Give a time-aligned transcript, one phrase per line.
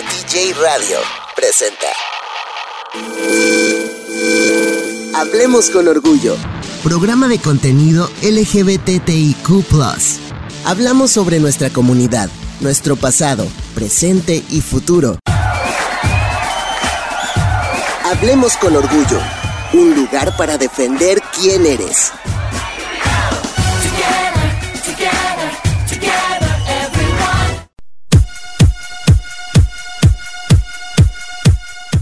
[0.00, 0.96] TJ Radio
[1.36, 1.86] presenta.
[5.14, 6.36] Hablemos con orgullo.
[6.82, 9.50] Programa de contenido LGBTIQ.
[10.64, 15.18] Hablamos sobre nuestra comunidad, nuestro pasado, presente y futuro.
[18.04, 19.20] Hablemos con orgullo.
[19.74, 22.12] Un lugar para defender quién eres.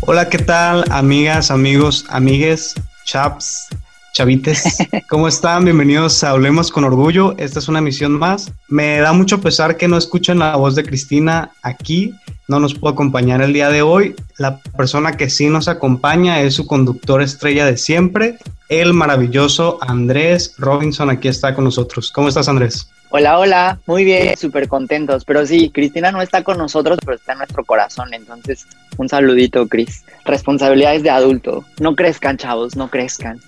[0.02, 3.68] Hola, ¿qué tal, amigas, amigos, amigues, chaps,
[4.14, 4.78] chavites?
[5.10, 5.64] ¿Cómo están?
[5.64, 7.34] Bienvenidos a Hablemos con Orgullo.
[7.36, 8.50] Esta es una misión más.
[8.68, 12.14] Me da mucho pesar que no escuchen la voz de Cristina aquí.
[12.50, 14.16] No nos pudo acompañar el día de hoy.
[14.36, 20.56] La persona que sí nos acompaña es su conductor estrella de siempre, el maravilloso Andrés
[20.58, 21.10] Robinson.
[21.10, 22.10] Aquí está con nosotros.
[22.10, 22.90] ¿Cómo estás, Andrés?
[23.10, 25.24] Hola, hola, muy bien, súper contentos.
[25.24, 28.12] Pero sí, Cristina no está con nosotros, pero está en nuestro corazón.
[28.12, 30.04] Entonces, un saludito, Cris.
[30.24, 31.64] Responsabilidades de adulto.
[31.78, 33.40] No crezcan, chavos, no crezcan.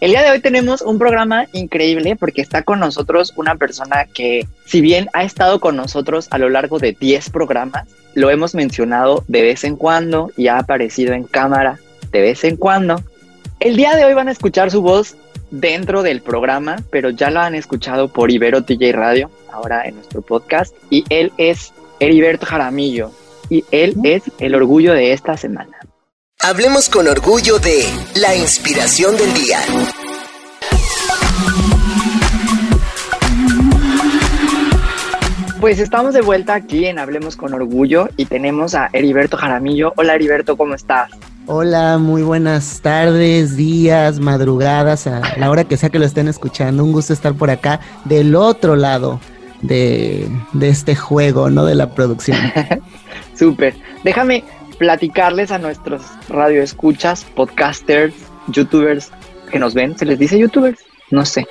[0.00, 4.46] El día de hoy tenemos un programa increíble porque está con nosotros una persona que,
[4.64, 9.24] si bien ha estado con nosotros a lo largo de 10 programas, lo hemos mencionado
[9.26, 11.80] de vez en cuando y ha aparecido en cámara
[12.12, 13.02] de vez en cuando.
[13.58, 15.16] El día de hoy van a escuchar su voz
[15.50, 20.22] dentro del programa, pero ya lo han escuchado por Ibero TJ Radio, ahora en nuestro
[20.22, 23.10] podcast, y él es Heriberto Jaramillo,
[23.50, 25.77] y él es el orgullo de esta semana.
[26.40, 27.82] Hablemos con orgullo de
[28.14, 29.58] la inspiración del día.
[35.58, 39.92] Pues estamos de vuelta aquí en Hablemos con Orgullo y tenemos a Heriberto Jaramillo.
[39.96, 41.10] Hola Heriberto, ¿cómo estás?
[41.46, 46.84] Hola, muy buenas tardes, días, madrugadas, a la hora que sea que lo estén escuchando.
[46.84, 49.18] Un gusto estar por acá del otro lado
[49.60, 50.28] de,
[50.60, 51.64] este juego, ¿no?
[51.64, 52.38] De la producción.
[53.34, 53.74] Súper.
[54.04, 54.44] Déjame
[54.78, 58.14] platicarles a nuestros radioescuchas, podcasters,
[58.48, 59.10] youtubers
[59.50, 59.98] que nos ven.
[59.98, 60.78] ¿Se les dice youtubers?
[61.10, 61.46] No sé.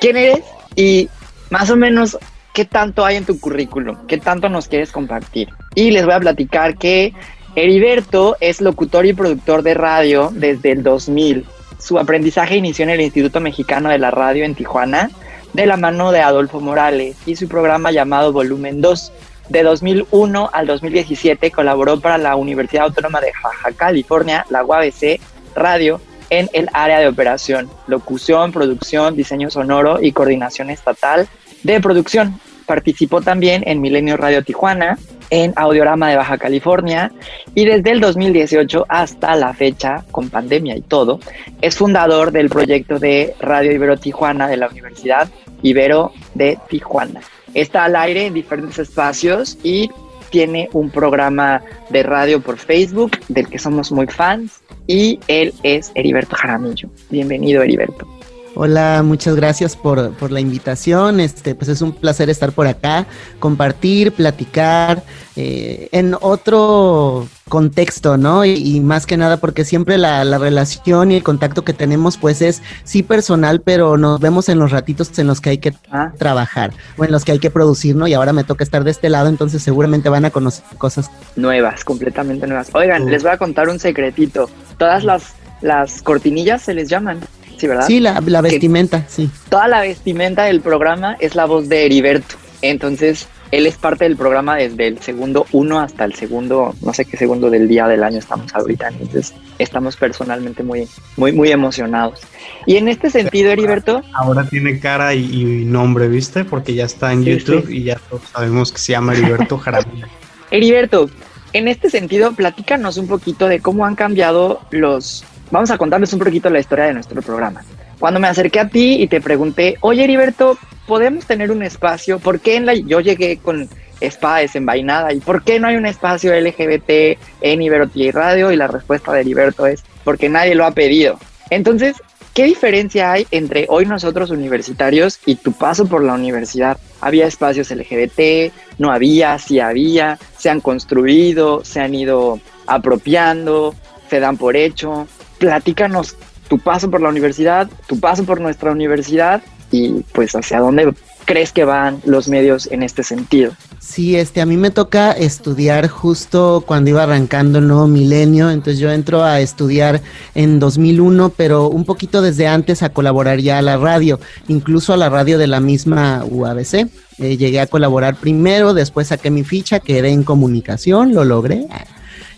[0.00, 0.44] ¿Quién eres?
[0.76, 1.08] Y
[1.50, 2.18] más o menos,
[2.54, 4.06] ¿qué tanto hay en tu currículum?
[4.06, 5.48] ¿Qué tanto nos quieres compartir?
[5.74, 7.12] Y les voy a platicar que
[7.56, 11.44] Heriberto es locutor y productor de radio desde el 2000.
[11.78, 15.10] Su aprendizaje inició en el Instituto Mexicano de la Radio en Tijuana,
[15.52, 19.12] de la mano de Adolfo Morales, y su programa llamado Volumen 2.
[19.48, 25.20] De 2001 al 2017 colaboró para la Universidad Autónoma de Baja California, la UABC
[25.54, 26.00] Radio,
[26.30, 31.28] en el área de operación, locución, producción, diseño sonoro y coordinación estatal
[31.62, 32.38] de producción.
[32.66, 34.98] Participó también en Milenio Radio Tijuana,
[35.30, 37.12] en Audiorama de Baja California
[37.54, 41.20] y desde el 2018 hasta la fecha, con pandemia y todo,
[41.62, 45.28] es fundador del proyecto de Radio Ibero Tijuana de la Universidad
[45.62, 47.20] Ibero de Tijuana.
[47.54, 49.90] Está al aire en diferentes espacios y
[50.30, 55.90] tiene un programa de radio por Facebook del que somos muy fans y él es
[55.94, 56.88] Heriberto Jaramillo.
[57.10, 58.17] Bienvenido Heriberto.
[58.54, 61.20] Hola, muchas gracias por, por, la invitación.
[61.20, 63.06] Este, pues es un placer estar por acá,
[63.38, 65.02] compartir, platicar
[65.36, 68.44] eh, en otro contexto, ¿no?
[68.44, 72.42] Y, más que nada porque siempre la, la, relación y el contacto que tenemos, pues
[72.42, 76.12] es sí personal, pero nos vemos en los ratitos en los que hay que ah.
[76.18, 78.06] trabajar o en los que hay que producir, ¿no?
[78.06, 81.84] Y ahora me toca estar de este lado, entonces seguramente van a conocer cosas nuevas,
[81.84, 82.70] completamente nuevas.
[82.74, 84.50] Oigan, les voy a contar un secretito.
[84.76, 87.20] Todas las, las cortinillas se les llaman.
[87.58, 87.86] Sí, ¿verdad?
[87.86, 89.30] Sí, la, vestimenta, sí.
[89.48, 92.36] Toda la vestimenta del programa es la voz de Heriberto.
[92.62, 97.04] Entonces, él es parte del programa desde el segundo uno hasta el segundo, no sé
[97.04, 98.88] qué segundo del día del año estamos ahorita.
[98.88, 102.20] Entonces, estamos personalmente muy, muy, muy emocionados.
[102.66, 104.02] Y en este sentido, Heriberto.
[104.12, 106.44] Ahora tiene cara y, nombre, ¿viste?
[106.44, 110.06] Porque ya está en YouTube y ya todos sabemos que se llama Heriberto Jaramillo.
[110.50, 111.10] Heriberto,
[111.52, 116.18] en este sentido, platícanos un poquito de cómo han cambiado los vamos a contarles un
[116.18, 117.62] poquito la historia de nuestro programa.
[117.98, 122.18] Cuando me acerqué a ti y te pregunté, oye Heriberto, ¿podemos tener un espacio?
[122.18, 123.68] ¿Por qué en la, yo llegué con
[124.00, 128.52] espada desenvainada y por qué no hay un espacio LGBT en Ibero y Radio?
[128.52, 131.18] Y la respuesta de Heriberto es, porque nadie lo ha pedido.
[131.50, 131.96] Entonces,
[132.34, 136.78] ¿qué diferencia hay entre hoy nosotros universitarios y tu paso por la universidad?
[137.00, 138.52] ¿Había espacios LGBT?
[138.78, 139.38] ¿No había?
[139.38, 140.18] ¿Sí había?
[140.36, 141.64] ¿Se han construido?
[141.64, 143.74] ¿Se han ido apropiando?
[144.08, 145.08] ¿Se dan por hecho?
[145.38, 146.16] Platícanos
[146.48, 150.94] tu paso por la universidad, tu paso por nuestra universidad y pues hacia dónde
[151.28, 153.52] crees que van los medios en este sentido?
[153.80, 158.80] Sí, este, a mí me toca estudiar justo cuando iba arrancando el nuevo milenio, entonces
[158.80, 160.00] yo entro a estudiar
[160.34, 164.18] en 2001, pero un poquito desde antes a colaborar ya a la radio,
[164.48, 166.88] incluso a la radio de la misma UABC.
[167.18, 171.66] Eh, llegué a colaborar primero, después saqué mi ficha, quedé en comunicación, lo logré.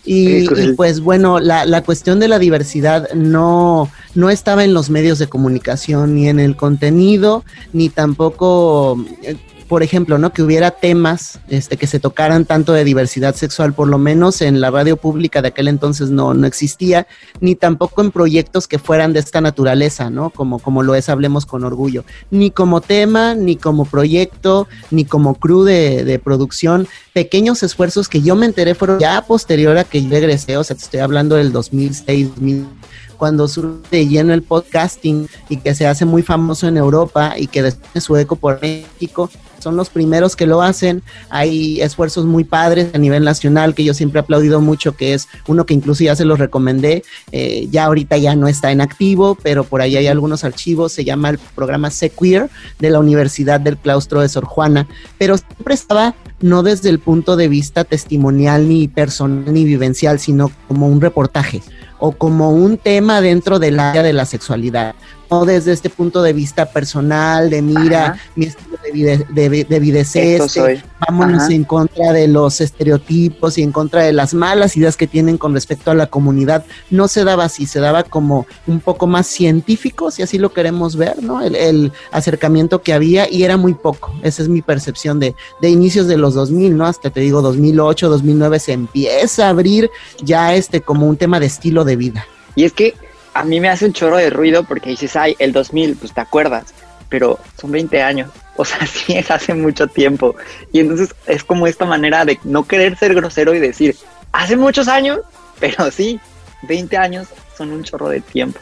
[0.03, 5.19] Y, pues bueno, la, la, cuestión de la diversidad no, no estaba en los medios
[5.19, 9.35] de comunicación, ni en el contenido, ni tampoco eh,
[9.71, 10.33] por ejemplo, ¿no?
[10.33, 14.59] Que hubiera temas este, que se tocaran tanto de diversidad sexual, por lo menos en
[14.59, 17.07] la radio pública de aquel entonces no, no existía,
[17.39, 20.29] ni tampoco en proyectos que fueran de esta naturaleza, ¿no?
[20.29, 22.03] Como, como lo es Hablemos con Orgullo.
[22.31, 26.85] Ni como tema, ni como proyecto, ni como crew de, producción.
[27.13, 30.75] Pequeños esfuerzos que yo me enteré fueron ya posterior a que yo egresé, o sea,
[30.75, 32.67] te estoy hablando del 2006, 2000
[33.15, 37.61] cuando surge lleno el podcasting y que se hace muy famoso en Europa y que
[37.61, 39.29] después su eco por México,
[39.61, 41.01] son los primeros que lo hacen.
[41.29, 45.27] Hay esfuerzos muy padres a nivel nacional que yo siempre he aplaudido mucho, que es
[45.47, 49.37] uno que incluso ya se los recomendé, eh, ya ahorita ya no está en activo,
[49.41, 52.49] pero por ahí hay algunos archivos, se llama el programa Sequeer
[52.79, 54.87] de la Universidad del Claustro de Sor Juana,
[55.17, 60.51] pero siempre estaba no desde el punto de vista testimonial ni personal ni vivencial, sino
[60.67, 61.61] como un reportaje
[61.99, 64.95] o como un tema dentro del área de la sexualidad
[65.31, 69.79] no desde este punto de vista personal, de mira, mi estilo de vida, de, de
[69.79, 74.75] vida es este, vámonos en contra de los estereotipos y en contra de las malas
[74.75, 76.65] ideas que tienen con respecto a la comunidad.
[76.89, 80.97] No se daba así, se daba como un poco más científico, si así lo queremos
[80.97, 81.41] ver, ¿no?
[81.41, 84.13] El, acercamiento que había y era muy poco.
[84.21, 86.85] Esa es mi percepción de, de inicios de los 2000, ¿no?
[86.85, 89.89] Hasta te digo 2008, 2009 se empieza a abrir
[90.21, 92.25] ya este como un tema de estilo de vida.
[92.55, 92.95] Y es que
[93.33, 96.21] a mí me hace un chorro de ruido porque dices, ay, el 2000, pues te
[96.21, 96.73] acuerdas,
[97.09, 100.35] pero son 20 años, o sea, sí es hace mucho tiempo.
[100.71, 103.95] Y entonces es como esta manera de no querer ser grosero y decir,
[104.31, 105.19] hace muchos años,
[105.59, 106.19] pero sí,
[106.63, 108.59] 20 años son un chorro de tiempo.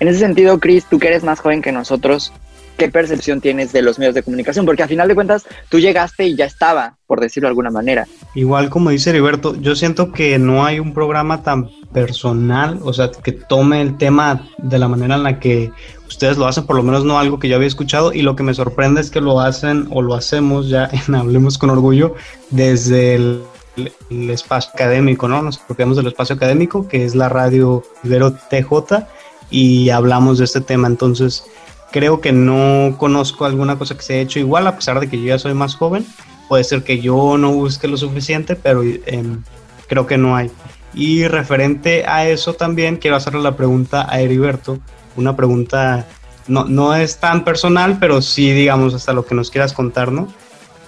[0.00, 2.32] En ese sentido, Chris, tú que eres más joven que nosotros,
[2.76, 4.66] ¿qué percepción tienes de los medios de comunicación?
[4.66, 8.06] Porque a final de cuentas tú llegaste y ya estaba, por decirlo de alguna manera.
[8.34, 13.10] Igual como dice Heriberto, yo siento que no hay un programa tan personal, o sea,
[13.10, 15.72] que tome el tema de la manera en la que
[16.08, 18.42] ustedes lo hacen, por lo menos no algo que yo había escuchado, y lo que
[18.42, 22.14] me sorprende es que lo hacen o lo hacemos ya en Hablemos con Orgullo
[22.50, 23.42] desde el,
[24.10, 25.40] espacio académico, ¿no?
[25.40, 29.06] Nos apropiamos del espacio académico, que es la radio Ibero TJ,
[29.50, 31.44] y hablamos de este tema, entonces
[31.92, 35.18] creo que no conozco alguna cosa que se haya hecho igual, a pesar de que
[35.18, 36.04] yo ya soy más joven.
[36.48, 39.42] Puede ser que yo no busque lo suficiente, pero em,
[39.86, 40.50] creo que no hay.
[40.94, 44.78] Y referente a eso también quiero hacerle la pregunta a Heriberto,
[45.16, 46.06] una pregunta
[46.48, 50.28] no, no es tan personal, pero sí, digamos, hasta lo que nos quieras contar, ¿no?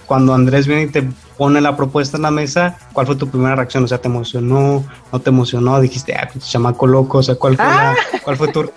[0.05, 1.07] Cuando Andrés viene y te
[1.37, 3.83] pone la propuesta en la mesa, ¿cuál fue tu primera reacción?
[3.83, 4.85] O sea, ¿te emocionó?
[5.11, 5.79] ¿No te emocionó?
[5.81, 7.19] ¿Dijiste, ah, chamaco loco?
[7.19, 7.95] O sea, ¿cuál fue, la, ah.
[8.23, 8.69] ¿cuál fue tu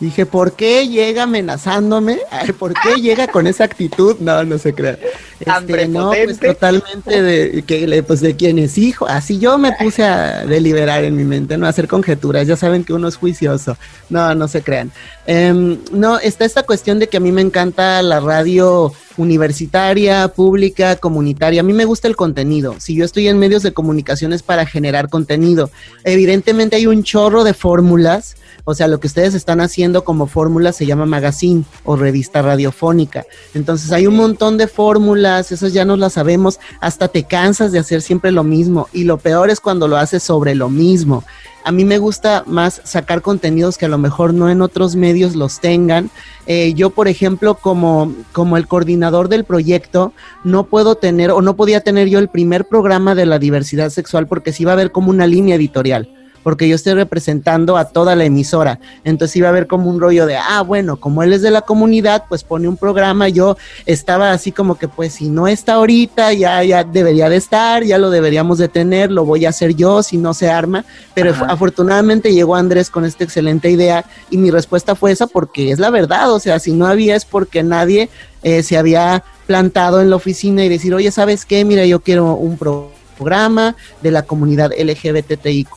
[0.00, 2.18] Dije, ¿por qué llega amenazándome?
[2.58, 4.16] ¿Por qué llega con esa actitud?
[4.18, 4.98] No, no se crea.
[5.38, 9.06] Este, no, pues totalmente de que pues de quién es hijo.
[9.06, 12.46] Así yo me puse a deliberar en mi mente, no a hacer conjeturas.
[12.46, 13.76] Ya saben que uno es juicioso.
[14.10, 14.90] No, no se crean.
[15.26, 20.96] Em, no, está esta cuestión de que a mí me encanta la radio universitaria, pública,
[20.96, 21.60] comunitaria.
[21.60, 22.76] A mí me gusta el contenido.
[22.78, 25.70] Si yo estoy en medios de comunicación es para generar contenido.
[26.02, 30.72] Evidentemente hay un chorro de fórmulas o sea, lo que ustedes están haciendo como fórmula
[30.72, 33.26] se llama magazine o revista radiofónica.
[33.52, 37.78] Entonces hay un montón de fórmulas, esas ya no las sabemos, hasta te cansas de
[37.78, 38.88] hacer siempre lo mismo.
[38.92, 41.24] Y lo peor es cuando lo haces sobre lo mismo.
[41.62, 45.34] A mí me gusta más sacar contenidos que a lo mejor no en otros medios
[45.34, 46.10] los tengan.
[46.46, 50.12] Eh, yo, por ejemplo, como, como el coordinador del proyecto,
[50.42, 54.26] no puedo tener o no podía tener yo el primer programa de la diversidad sexual
[54.26, 56.08] porque sí iba a haber como una línea editorial
[56.44, 58.78] porque yo estoy representando a toda la emisora.
[59.02, 61.62] Entonces iba a haber como un rollo de, ah, bueno, como él es de la
[61.62, 63.28] comunidad, pues pone un programa.
[63.30, 67.82] Yo estaba así como que, pues si no está ahorita, ya, ya debería de estar,
[67.82, 70.84] ya lo deberíamos de tener, lo voy a hacer yo si no se arma.
[71.14, 75.78] Pero afortunadamente llegó Andrés con esta excelente idea y mi respuesta fue esa porque es
[75.78, 76.30] la verdad.
[76.30, 78.10] O sea, si no había es porque nadie
[78.42, 81.64] eh, se había plantado en la oficina y decir, oye, ¿sabes qué?
[81.64, 85.68] Mira, yo quiero un programa programa de la comunidad LGBTIQ,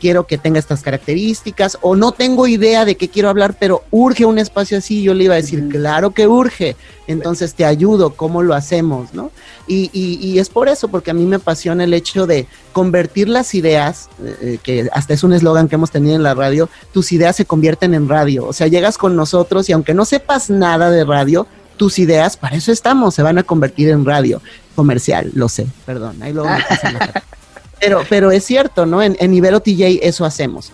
[0.00, 4.24] quiero que tenga estas características, o no tengo idea de qué quiero hablar, pero urge
[4.24, 5.02] un espacio así.
[5.02, 6.76] Yo le iba a decir, claro que urge,
[7.06, 9.14] entonces te ayudo, ¿cómo lo hacemos?
[9.14, 9.30] ¿no?
[9.66, 13.54] Y, y, es por eso, porque a mí me apasiona el hecho de convertir las
[13.54, 17.36] ideas, eh, que hasta es un eslogan que hemos tenido en la radio, tus ideas
[17.36, 18.46] se convierten en radio.
[18.46, 22.56] O sea, llegas con nosotros y aunque no sepas nada de radio, tus ideas, para
[22.56, 24.42] eso estamos, se van a convertir en radio
[24.78, 26.58] comercial, lo sé, perdón, ahí luego me
[26.92, 27.24] la
[27.80, 29.02] pero, pero es cierto, ¿no?
[29.02, 30.70] En, en Ibero TJ eso hacemos.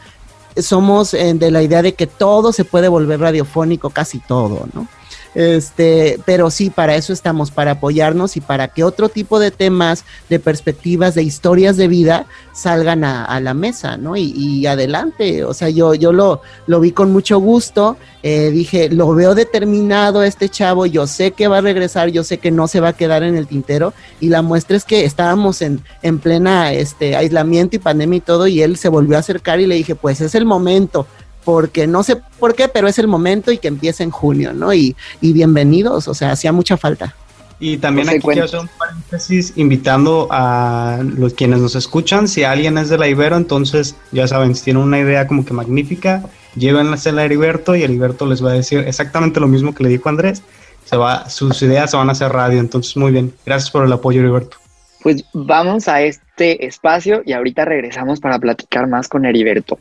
[0.58, 4.86] Somos eh, de la idea de que todo se puede volver radiofónico, casi todo, ¿no?
[5.34, 10.04] Este, pero sí, para eso estamos, para apoyarnos y para que otro tipo de temas,
[10.28, 14.16] de perspectivas, de historias de vida salgan a, la mesa, ¿no?
[14.16, 19.12] Y, adelante, o sea, yo, yo lo, lo vi con mucho gusto, eh, dije, lo
[19.14, 22.80] veo determinado este chavo, yo sé que va a regresar, yo sé que no se
[22.80, 26.72] va a quedar en el tintero, y la muestra es que estábamos en, en plena
[26.72, 29.96] este, aislamiento y pandemia y todo, y él se volvió a acercar y le dije,
[29.96, 31.06] pues es el momento,
[31.44, 34.72] porque no sé por qué, pero es el momento y que empiece en junio, ¿no?
[34.72, 37.14] Y, bienvenidos, o sea, hacía mucha falta.
[37.60, 42.76] Y también aquí quiero hacer un paréntesis invitando a los quienes nos escuchan, si alguien
[42.78, 46.24] es de la Ibero, entonces ya saben, si tienen una idea como que magnífica,
[46.56, 50.08] llévenla a Heriberto y Heriberto les va a decir exactamente lo mismo que le dijo
[50.08, 50.42] Andrés,
[50.84, 53.92] se va, sus ideas se van a hacer radio, entonces muy bien, gracias por el
[53.92, 54.56] apoyo Heriberto.
[55.02, 59.78] Pues vamos a este espacio y ahorita regresamos para platicar más con Heriberto.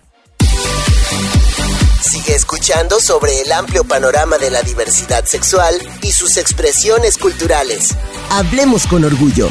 [2.24, 7.96] Sigue escuchando sobre el amplio panorama de la diversidad sexual y sus expresiones culturales.
[8.30, 9.50] Hablemos con orgullo.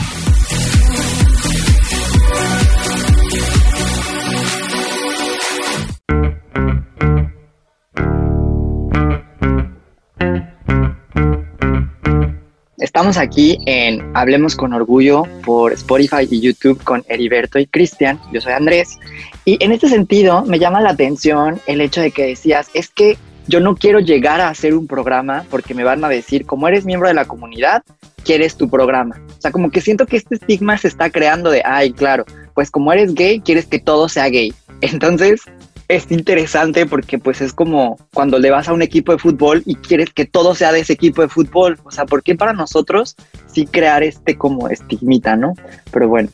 [12.82, 18.18] Estamos aquí en Hablemos con Orgullo por Spotify y YouTube con Heriberto y Cristian.
[18.32, 18.98] Yo soy Andrés.
[19.44, 23.16] Y en este sentido me llama la atención el hecho de que decías, es que
[23.46, 26.84] yo no quiero llegar a hacer un programa porque me van a decir, como eres
[26.84, 27.84] miembro de la comunidad,
[28.24, 29.14] quieres tu programa.
[29.38, 32.72] O sea, como que siento que este estigma se está creando de, ay, claro, pues
[32.72, 34.52] como eres gay, quieres que todo sea gay.
[34.80, 35.42] Entonces,
[35.94, 39.74] es interesante porque pues es como cuando le vas a un equipo de fútbol y
[39.74, 41.78] quieres que todo sea de ese equipo de fútbol.
[41.84, 43.14] O sea, ¿por qué para nosotros
[43.46, 45.54] sí crear este como estigmita, no?
[45.90, 46.30] Pero bueno,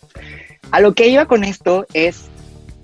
[0.71, 2.27] a lo que iba con esto es,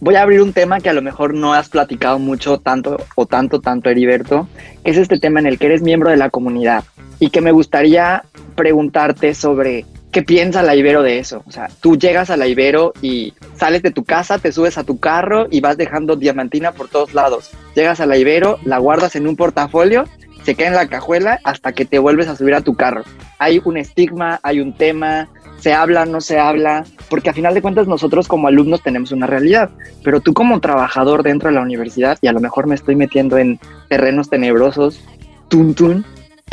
[0.00, 3.26] voy a abrir un tema que a lo mejor no has platicado mucho, tanto o
[3.26, 4.49] tanto, tanto, Heriberto,
[4.85, 6.83] que es este tema en el que eres miembro de la comunidad
[7.21, 8.25] y que me gustaría
[8.57, 11.42] preguntarte sobre ¿qué piensa la Ibero de eso?
[11.44, 14.85] O sea, tú llegas a la Ibero y sales de tu casa, te subes a
[14.85, 17.50] tu carro y vas dejando diamantina por todos lados.
[17.75, 20.04] Llegas a la Ibero, la guardas en un portafolio,
[20.44, 23.02] se queda en la cajuela hasta que te vuelves a subir a tu carro.
[23.40, 25.28] Hay un estigma, hay un tema,
[25.59, 29.26] se habla, no se habla, porque a final de cuentas nosotros como alumnos tenemos una
[29.26, 29.71] realidad,
[30.04, 33.37] pero tú como trabajador dentro de la universidad, y a lo mejor me estoy metiendo
[33.37, 35.00] en terrenos tenebrosos,
[35.49, 36.04] tun tun,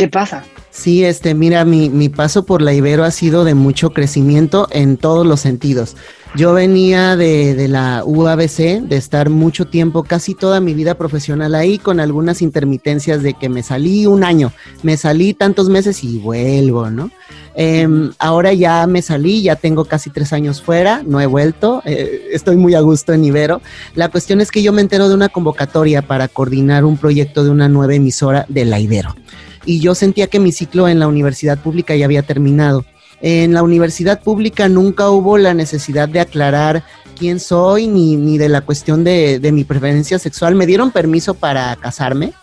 [0.02, 0.44] ¿qué pasa?
[0.72, 4.98] Sí, este, mira, mi, mi paso por la Ibero ha sido de mucho crecimiento en
[4.98, 5.96] todos los sentidos.
[6.34, 11.54] Yo venía de, de, la UABC, de estar mucho tiempo, casi toda mi vida profesional
[11.54, 16.18] ahí, con algunas intermitencias de que me salí un año, me salí tantos meses y
[16.18, 17.12] vuelvo, ¿no?
[17.54, 22.30] Em, ahora ya me salí, ya tengo casi tres años fuera, no he vuelto, eh,
[22.32, 23.62] estoy muy a gusto en Ibero.
[23.94, 27.52] La cuestión es que yo me entero de una convocatoria para coordinar un proyecto de
[27.52, 29.14] una nueva emisora de la Ibero
[29.66, 32.86] y yo sentía que mi ciclo en la universidad pública ya había terminado.
[33.22, 36.84] En la universidad pública nunca hubo la necesidad de aclarar
[37.18, 40.56] quién soy ni, ni de la cuestión de, de, mi preferencia sexual.
[40.56, 42.34] Me dieron permiso para casarme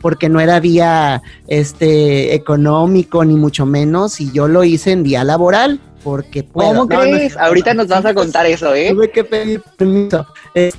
[0.00, 5.22] porque no era vía este, económico ni mucho menos y yo lo hice en vía
[5.22, 6.70] laboral porque puedo.
[6.70, 7.36] ¿Cómo crees?
[7.36, 8.90] Ahorita nos vas a contar eso, ¿eh?
[8.90, 10.26] Tuve que pedir permiso.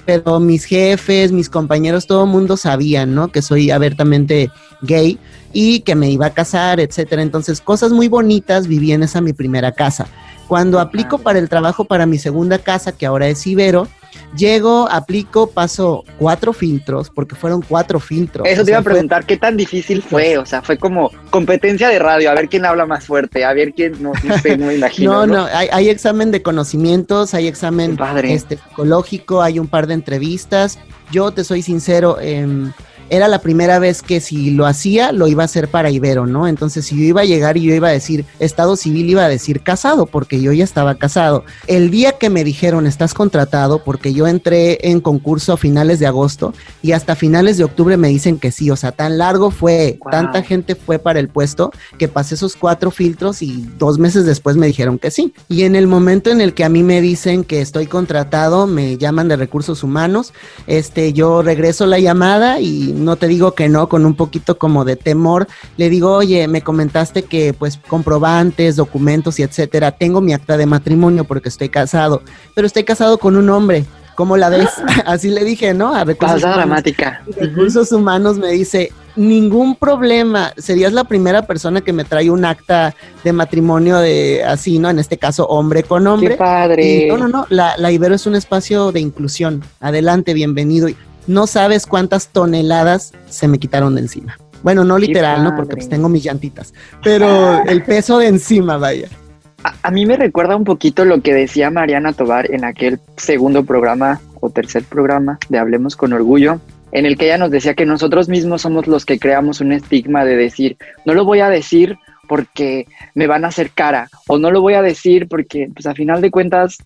[0.05, 3.27] pero mis jefes, mis compañeros, todo el mundo sabían, ¿no?
[3.27, 4.49] Que soy abiertamente
[4.81, 5.19] gay
[5.53, 7.21] y que me iba a casar, etcétera.
[7.21, 10.07] Entonces, cosas muy bonitas viví en esa mi primera casa.
[10.47, 13.87] Cuando aplico para el trabajo para mi segunda casa, que ahora es Ibero,
[14.35, 18.47] llego, aplico, paso cuatro filtros, porque fueron cuatro filtros.
[18.47, 20.37] Eso te iba a preguntar, ¿qué tan difícil fue?
[20.37, 23.73] O sea, fue como competencia de radio, a ver quién habla más fuerte, a ver
[23.73, 25.25] quién, no, sé, no me imagino.
[25.25, 30.79] no, no, hay, examen de conocimientos, hay examen este, psicológico, hay un par de entrevistas.
[31.11, 32.47] Yo te soy sincero, eh,
[33.09, 36.47] era la primera vez que si lo hacía, lo iba a hacer para Ibero, ¿no?
[36.47, 39.29] Entonces, si yo iba a llegar y yo iba a decir Estado civil, iba a
[39.29, 41.43] decir casado, porque yo ya estaba casado.
[41.67, 46.07] El día que me dijeron estás contratado, porque yo entré en concurso a finales de
[46.07, 49.99] agosto y hasta finales de octubre me dicen que sí, o sea, tan largo fue,
[50.11, 54.55] tanta gente fue para el puesto que pasé esos cuatro filtros y dos meses después
[54.55, 55.33] me dijeron que sí.
[55.49, 58.97] Y en el momento en el que a mí me dicen que estoy contratado, me
[58.97, 60.33] llaman de recursos humanos,
[60.67, 64.85] este, yo regreso la llamada y no te digo que no, con un poquito como
[64.85, 65.47] de temor,
[65.77, 70.65] le digo, oye, me comentaste que pues comprobantes, documentos y etcétera, tengo mi acta de
[70.65, 72.21] matrimonio porque estoy casado,
[72.55, 73.85] pero estoy casado con un hombre.
[74.15, 74.69] ¿Cómo la ves?
[75.05, 75.93] Así le dije, ¿no?
[75.93, 77.23] A recursos, dramática.
[77.35, 80.53] Recursos humanos me dice, ningún problema.
[80.57, 84.89] Serías la primera persona que me trae un acta de matrimonio de así, ¿no?
[84.89, 86.31] En este caso, hombre con hombre.
[86.31, 87.07] Qué padre.
[87.09, 87.47] no, no, no.
[87.49, 89.63] La, la Ibero es un espacio de inclusión.
[89.79, 90.89] Adelante, bienvenido.
[91.27, 94.37] No sabes cuántas toneladas se me quitaron de encima.
[94.61, 95.55] Bueno, no literal, ¿no?
[95.55, 96.73] Porque pues tengo mis llantitas.
[97.03, 99.09] Pero el peso de encima, vaya.
[99.63, 103.63] A, a, mí me recuerda un poquito lo que decía Mariana Tobar en aquel segundo
[103.63, 106.59] programa o tercer programa de Hablemos con Orgullo,
[106.91, 110.25] en el que ella nos decía que nosotros mismos somos los que creamos un estigma
[110.25, 114.51] de decir, no lo voy a decir porque me van a hacer cara, o no
[114.51, 116.77] lo voy a decir porque, pues a final de cuentas,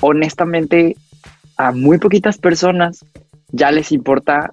[0.00, 0.96] honestamente,
[1.56, 3.04] a muy poquitas personas
[3.52, 4.52] ya les importa,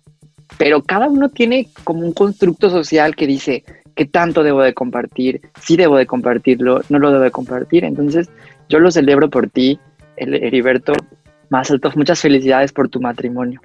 [0.58, 3.64] pero cada uno tiene como un constructo social que dice,
[3.96, 5.42] ¿qué tanto debo de compartir?
[5.62, 7.84] Si debo de compartirlo, no lo debo de compartir.
[7.84, 8.30] Entonces,
[8.70, 9.80] yo lo celebro por ti,
[10.16, 10.94] Heriberto,
[11.50, 13.62] más altos, muchas felicidades por tu matrimonio.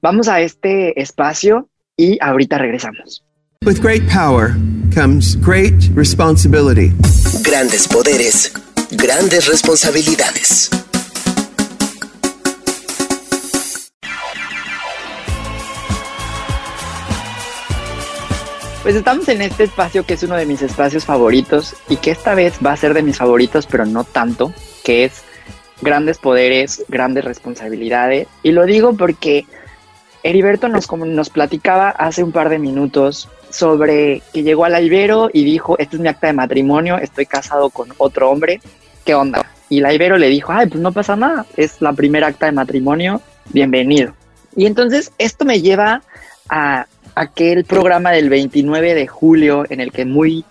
[0.00, 3.24] Vamos a este espacio y ahorita regresamos.
[3.64, 4.56] With great power
[4.92, 6.92] comes great responsibility.
[7.44, 8.52] Grandes poderes,
[8.90, 10.81] grandes responsabilidades.
[18.82, 22.34] Pues estamos en este espacio que es uno de mis espacios favoritos y que esta
[22.34, 25.22] vez va a ser de mis favoritos, pero no tanto, que es
[25.80, 28.26] grandes poderes, grandes responsabilidades.
[28.42, 29.46] Y lo digo porque
[30.24, 35.44] Heriberto nos, nos platicaba hace un par de minutos sobre que llegó al Ibero y
[35.44, 38.60] dijo, este es mi acta de matrimonio, estoy casado con otro hombre,
[39.04, 39.46] ¿qué onda?
[39.68, 42.52] Y la Ibero le dijo, ay, pues no pasa nada, es la primera acta de
[42.52, 43.20] matrimonio,
[43.50, 44.12] bienvenido.
[44.56, 46.02] Y entonces esto me lleva
[46.48, 50.44] a aquel programa del 29 de julio en el que muy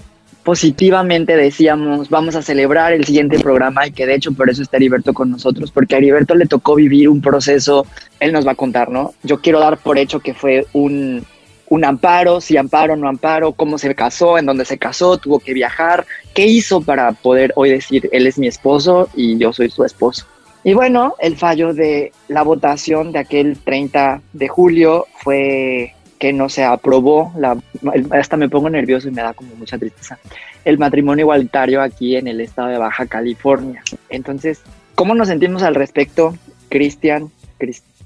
[0.44, 4.78] positivamente decíamos, vamos a celebrar el siguiente programa y que de hecho por eso está
[4.78, 7.86] Heriberto con nosotros, porque a Heriberto le tocó vivir un proceso,
[8.20, 9.14] él nos va a contar, ¿no?
[9.24, 11.24] Yo quiero dar por hecho que fue un,
[11.70, 15.54] un amparo, si amparo, no amparo, cómo se casó, en dónde se casó, tuvo que
[15.54, 19.84] viajar, qué hizo para poder hoy decir, él es mi esposo y yo soy su
[19.84, 20.26] esposo.
[20.64, 26.50] Y bueno, el fallo de la votación de aquel 30 de julio fue que no
[26.50, 27.58] se aprobó, la,
[28.12, 30.20] hasta me pongo nervioso y me da como mucha tristeza,
[30.64, 33.82] el matrimonio igualitario aquí en el estado de Baja California.
[34.08, 34.62] Entonces,
[34.94, 36.38] ¿cómo nos sentimos al respecto,
[36.70, 37.32] Cristian?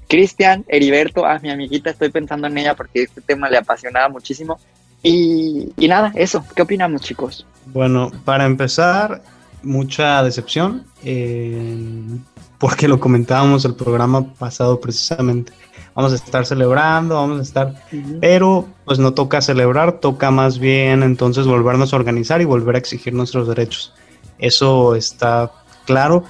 [0.08, 4.58] Cristian, Heriberto, ah, mi amiguita, estoy pensando en ella porque este tema le apasionaba muchísimo.
[5.02, 7.46] Y, y nada, eso, ¿qué opinamos chicos?
[7.66, 9.20] Bueno, para empezar,
[9.62, 11.76] mucha decepción, eh,
[12.56, 15.52] porque lo comentábamos el programa pasado precisamente
[15.96, 17.74] vamos a estar celebrando, vamos a estar,
[18.20, 22.78] pero pues no toca celebrar, toca más bien entonces volvernos a organizar y volver a
[22.78, 23.94] exigir nuestros derechos.
[24.38, 25.50] Eso está
[25.86, 26.22] claro.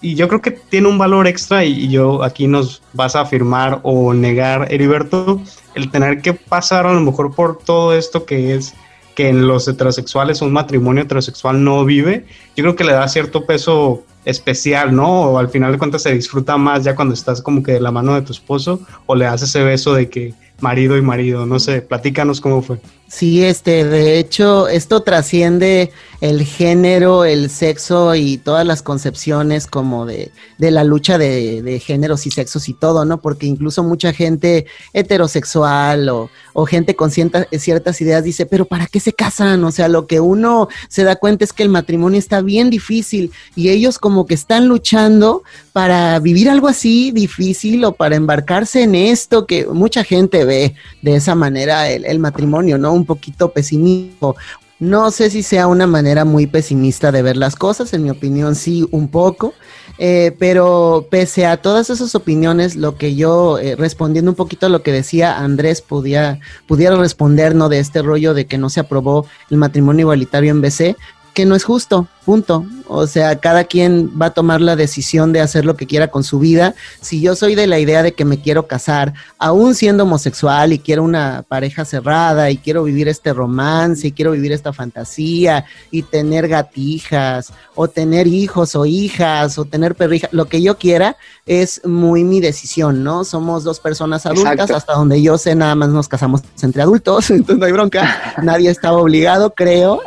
[0.00, 3.80] Y yo creo que tiene un valor extra y, yo aquí nos vas a afirmar
[3.84, 5.40] o negar, Heriberto,
[5.76, 8.74] el tener que pasar a lo mejor por todo esto que es
[9.14, 13.46] que en los heterosexuales un matrimonio heterosexual no vive, yo creo que le da cierto
[13.46, 15.22] peso especial, ¿no?
[15.22, 17.90] O al final de cuentas se disfruta más ya cuando estás como que de la
[17.90, 21.58] mano de tu esposo o le haces ese beso de que marido y marido, no
[21.58, 22.78] sé, platícanos cómo fue.
[23.08, 25.92] Sí, este, de hecho, esto trasciende
[26.24, 31.78] el género, el sexo y todas las concepciones como de, de la lucha de, de,
[31.80, 33.20] géneros y sexos y todo, ¿no?
[33.20, 39.00] Porque incluso mucha gente heterosexual o, o gente con ciertas ideas dice, pero ¿para qué
[39.00, 39.62] se casan?
[39.64, 43.30] O sea, lo que uno se da cuenta es que el matrimonio está bien difícil
[43.54, 45.42] y ellos como que están luchando
[45.74, 51.16] para vivir algo así difícil o para embarcarse en esto que mucha gente ve de
[51.16, 52.94] esa manera el, el matrimonio, ¿no?
[52.94, 54.36] Un poquito pesimismo.
[54.80, 58.56] No sé si sea una manera muy pesimista de ver las cosas, en mi opinión
[58.56, 59.54] sí, un poco,
[59.98, 64.68] eh, pero pese a todas esas opiniones, lo que yo, eh, respondiendo un poquito a
[64.68, 67.68] lo que decía Andrés, podía, pudiera responder, ¿no?
[67.68, 70.96] De este rollo de que no se aprobó el matrimonio igualitario en BC,
[71.34, 72.64] que no es justo, punto.
[72.86, 76.22] O sea, cada quien va a tomar la decisión de hacer lo que quiera con
[76.22, 76.74] su vida.
[77.00, 80.78] Si yo soy de la idea de que me quiero casar, aún siendo homosexual y
[80.78, 86.02] quiero una pareja cerrada y quiero vivir este romance y quiero vivir esta fantasía y
[86.02, 91.16] tener gatijas o tener hijos o hijas o tener perrijas, lo que yo quiera
[91.46, 93.24] es muy mi decisión, ¿no?
[93.24, 94.76] Somos dos personas adultas, Exacto.
[94.76, 98.70] hasta donde yo sé, nada más nos casamos entre adultos, entonces no hay bronca, nadie
[98.70, 100.00] estaba obligado, creo.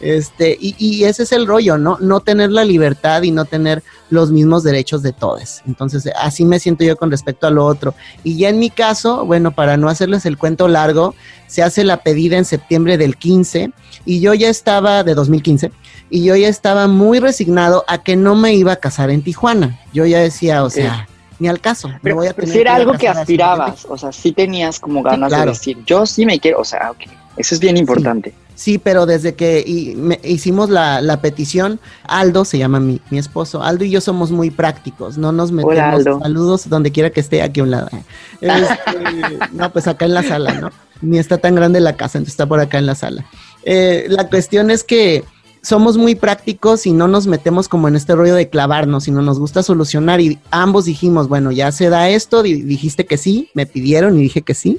[0.00, 1.96] Este, y, y, ese es el rollo, ¿no?
[2.00, 5.62] No tener la libertad y no tener los mismos derechos de todos.
[5.66, 7.94] Entonces, así me siento yo con respecto a lo otro.
[8.22, 11.14] Y ya en mi caso, bueno, para no hacerles el cuento largo,
[11.46, 13.70] se hace la pedida en septiembre del 15
[14.04, 15.72] y yo ya estaba, de 2015,
[16.10, 19.80] y yo ya estaba muy resignado a que no me iba a casar en Tijuana.
[19.92, 21.90] Yo ya decía, o sea, ni al caso.
[22.02, 25.02] Pero, voy a pero si era que algo que aspirabas, o sea, sí tenías como
[25.02, 25.46] ganas claro.
[25.46, 28.30] de decir, yo sí me quiero, o sea, ok, eso es bien importante.
[28.30, 28.36] Sí,
[28.78, 33.62] pero desde que y- me- hicimos la, la petición, Aldo, se llama mi, mi esposo,
[33.62, 36.18] Aldo y yo somos muy prácticos, no nos metemos Hola, Aldo.
[36.20, 37.88] saludos donde quiera que esté aquí a un lado.
[38.40, 40.70] Este, no, pues acá en la sala, ¿no?
[41.02, 43.24] Ni está tan grande la casa, entonces está por acá en la sala.
[43.64, 45.24] Eh, la cuestión es que
[45.66, 49.40] somos muy prácticos y no nos metemos como en este rollo de clavarnos, sino nos
[49.40, 53.66] gusta solucionar y ambos dijimos, bueno, ya se da esto, di- dijiste que sí, me
[53.66, 54.78] pidieron y dije que sí.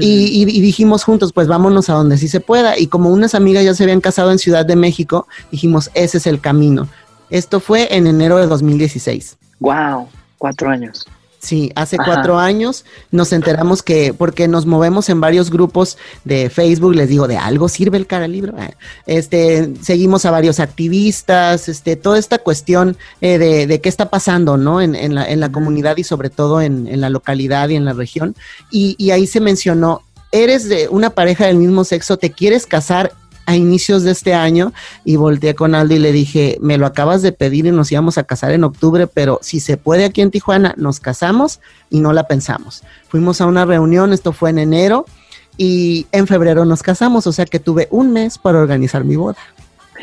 [0.00, 2.78] Y, y- y dijimos juntos, pues vámonos a donde sí se pueda.
[2.78, 6.28] Y como unas amigas ya se habían casado en Ciudad de México, dijimos, ese es
[6.28, 6.86] el camino.
[7.30, 9.36] Esto fue en enero de 2016.
[9.58, 10.06] Wow,
[10.38, 11.06] cuatro años.
[11.44, 12.06] Sí, hace Ajá.
[12.06, 17.28] cuatro años nos enteramos que, porque nos movemos en varios grupos de Facebook, les digo,
[17.28, 18.54] de algo sirve el cara libro.
[18.58, 18.70] Ah,
[19.04, 24.56] Este, seguimos a varios activistas, este, toda esta cuestión eh, de, de qué está pasando,
[24.56, 24.80] ¿no?
[24.80, 27.84] En, en la, en la comunidad y sobre todo en, en la localidad y en
[27.84, 28.34] la región.
[28.70, 30.00] Y, y ahí se mencionó,
[30.32, 33.12] eres de una pareja del mismo sexo, te quieres casar
[33.46, 34.72] a inicios de este año
[35.04, 38.18] y volteé con Aldo y le dije, me lo acabas de pedir y nos íbamos
[38.18, 42.12] a casar en octubre, pero si se puede aquí en Tijuana, nos casamos y no
[42.12, 42.82] la pensamos.
[43.08, 45.06] Fuimos a una reunión, esto fue en enero
[45.56, 49.38] y en febrero nos casamos, o sea que tuve un mes para organizar mi boda,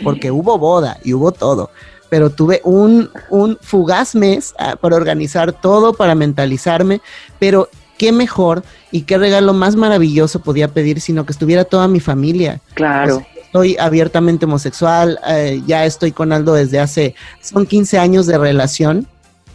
[0.04, 1.72] porque hubo boda y hubo todo.
[2.10, 7.02] Pero tuve un, un fugaz mes ah, para organizar todo, para mentalizarme,
[7.40, 7.70] pero
[8.02, 12.60] qué mejor y qué regalo más maravilloso podía pedir, sino que estuviera toda mi familia.
[12.74, 13.18] Claro.
[13.18, 18.26] O sea, estoy abiertamente homosexual, eh, ya estoy con Aldo desde hace, son 15 años
[18.26, 19.08] de relación,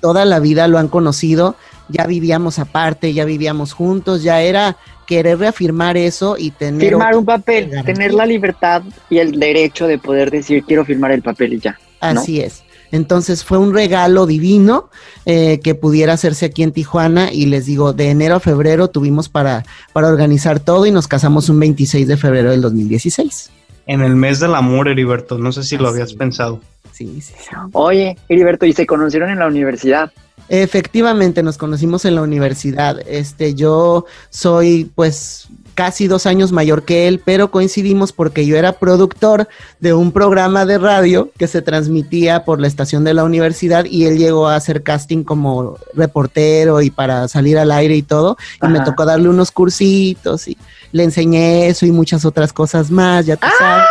[0.02, 1.56] toda la vida lo han conocido,
[1.88, 6.90] ya vivíamos aparte, ya vivíamos juntos, ya era querer reafirmar eso y tener...
[6.90, 7.94] firmar un papel, garantía.
[7.94, 11.78] tener la libertad y el derecho de poder decir quiero firmar el papel y ya.
[12.02, 12.20] ¿no?
[12.20, 12.64] Así es.
[12.92, 14.90] Entonces fue un regalo divino
[15.24, 19.30] eh, que pudiera hacerse aquí en Tijuana y les digo, de enero a febrero tuvimos
[19.30, 23.52] para, para organizar todo y nos casamos un 26 de febrero del 2016.
[23.86, 26.60] En el mes del amor, Heriberto, no sé si lo habías pensado.
[26.92, 27.50] Sí, sí, sí.
[27.72, 30.12] Oye, Heriberto, y se conocieron en la universidad.
[30.48, 33.00] Efectivamente, nos conocimos en la universidad.
[33.06, 38.72] Este, yo soy pues casi dos años mayor que él, pero coincidimos porque yo era
[38.72, 39.46] productor
[39.78, 44.06] de un programa de radio que se transmitía por la estación de la universidad y
[44.06, 48.38] él llegó a hacer casting como reportero y para salir al aire y todo.
[48.62, 50.56] Y me tocó darle unos cursitos y
[50.92, 53.86] le enseñé eso y muchas otras cosas más, ya tú sabes.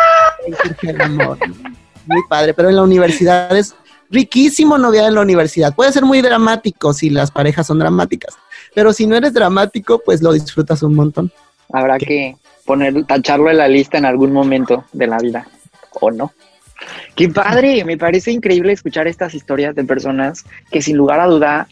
[1.00, 1.38] Amor.
[2.08, 3.76] Muy padre, pero en la universidad es
[4.10, 5.76] riquísimo noviar en la universidad.
[5.76, 8.34] Puede ser muy dramático si las parejas son dramáticas,
[8.74, 11.32] pero si no eres dramático, pues lo disfrutas un montón.
[11.72, 12.06] Habrá ¿Qué?
[12.06, 15.48] que poner, tacharlo en la lista en algún momento de la vida,
[16.00, 16.34] ¿o no?
[17.16, 21.68] Qué padre, me parece increíble escuchar estas historias de personas que sin lugar a duda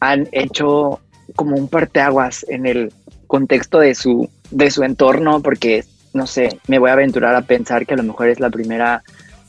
[0.00, 1.00] han hecho
[1.36, 2.92] como un parteaguas en el
[3.26, 7.86] contexto de su, de su entorno, porque, no sé, me voy a aventurar a pensar
[7.86, 9.02] que a lo mejor es la primera,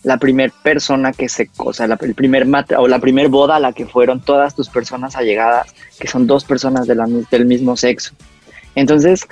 [0.03, 3.57] la primer persona que se, o sea, la, el primer matra, o la primer boda
[3.57, 7.45] a la que fueron todas tus personas allegadas, que son dos personas de la del
[7.45, 8.13] mismo sexo.
[8.75, 9.27] Entonces,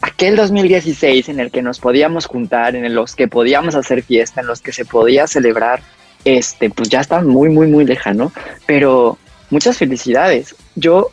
[0.00, 4.46] aquel 2016 en el que nos podíamos juntar, en los que podíamos hacer fiesta, en
[4.46, 5.80] los que se podía celebrar,
[6.24, 8.32] este, pues ya está muy, muy, muy lejano.
[8.66, 9.18] Pero
[9.50, 10.54] muchas felicidades.
[10.74, 11.10] Yo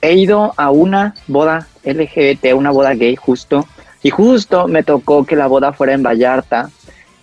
[0.00, 3.66] he ido a una boda LGBT, una boda gay justo,
[4.02, 6.70] y justo me tocó que la boda fuera en Vallarta,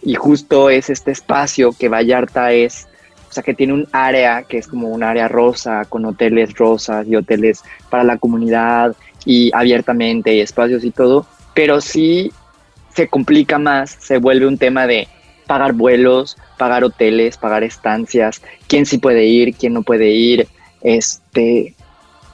[0.02, 2.88] y justo es este espacio que Vallarta es,
[3.30, 7.08] o sea, que tiene un área que es como un área rosa, con hoteles rosas
[7.08, 12.32] y hoteles para la comunidad y abiertamente y espacios y todo, pero sí
[12.94, 15.08] se complica más, se vuelve un tema de
[15.48, 20.48] pagar vuelos, pagar hoteles, pagar estancias, quién sí puede ir, quién no puede ir,
[20.82, 21.76] este,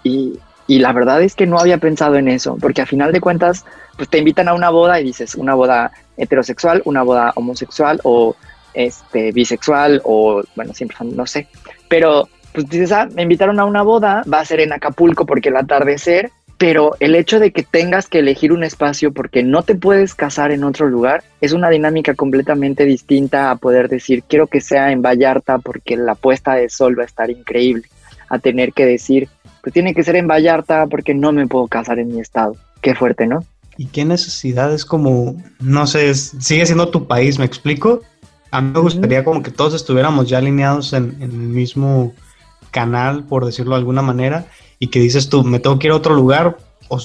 [0.03, 0.33] y,
[0.67, 3.65] y la verdad es que no había pensado en eso, porque a final de cuentas,
[3.97, 8.35] pues te invitan a una boda y dices, una boda heterosexual, una boda homosexual o
[8.73, 11.47] este bisexual o bueno, siempre no sé,
[11.89, 15.49] pero pues dices, ah, me invitaron a una boda, va a ser en Acapulco porque
[15.49, 19.73] el atardecer, pero el hecho de que tengas que elegir un espacio porque no te
[19.73, 24.61] puedes casar en otro lugar es una dinámica completamente distinta a poder decir, quiero que
[24.61, 27.85] sea en Vallarta porque la puesta de sol va a estar increíble,
[28.29, 29.27] a tener que decir,
[29.63, 32.55] pues tiene que ser en Vallarta porque no me puedo casar en mi estado.
[32.79, 33.43] Qué fuerte, ¿no?
[33.75, 38.03] ¿Y qué necesidad es como, no sé, sigue siendo tu país, me explico?
[38.51, 42.13] A mí me gustaría como que todos estuviéramos ya alineados en, en el mismo
[42.69, 44.45] canal, por decirlo de alguna manera,
[44.81, 46.57] y que dices tú, me tengo que ir a otro lugar
[46.89, 46.97] o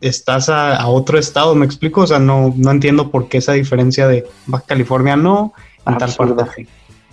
[0.00, 3.52] estás a, a otro estado, me explico, o sea, no, no entiendo por qué esa
[3.52, 5.52] diferencia de Baja California no,
[5.86, 6.66] en tal parte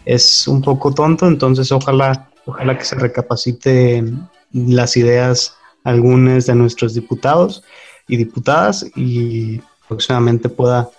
[0.06, 4.06] es un poco tonto, entonces ojalá, ojalá que se recapacite
[4.54, 7.65] las ideas algunas de nuestros diputados
[8.08, 10.89] y diputadas y próximamente pueda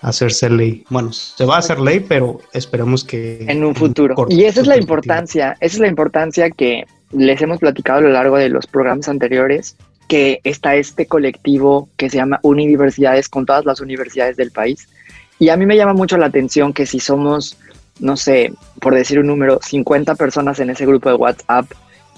[0.00, 0.84] hacerse ley.
[0.88, 3.44] Bueno, se va a hacer ley, pero esperemos que...
[3.46, 4.14] En un futuro.
[4.30, 8.10] y esa es la importancia, esa es la importancia que les hemos platicado a lo
[8.10, 9.76] largo de los programas anteriores,
[10.08, 14.88] que está este colectivo que se llama Universidades con todas las universidades del país.
[15.38, 17.58] Y a mí me llama mucho la atención que si somos,
[18.00, 21.70] no sé, por decir un número, 50 personas en ese grupo de WhatsApp,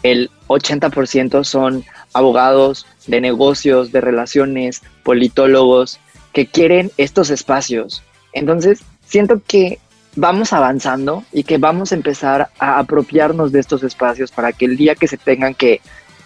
[0.03, 6.01] el 80% son abogados de negocios, de relaciones, politólogos,
[6.33, 8.03] que quieren estos espacios.
[8.33, 9.79] Entonces, siento que
[10.17, 14.77] vamos avanzando y que vamos a empezar a apropiarnos de estos espacios para que el
[14.77, 15.81] día que se tengan que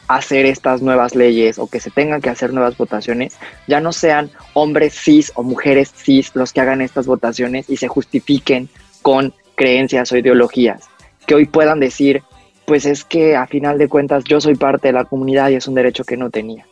[0.09, 4.31] hacer estas nuevas leyes o que se tengan que hacer nuevas votaciones, ya no sean
[4.53, 8.69] hombres cis o mujeres cis los que hagan estas votaciones y se justifiquen
[9.03, 10.85] con creencias o ideologías.
[11.27, 12.23] Que hoy puedan decir,
[12.67, 15.69] pues es que a final de cuentas yo soy parte de la comunidad y es
[15.69, 16.67] un derecho que no tenía.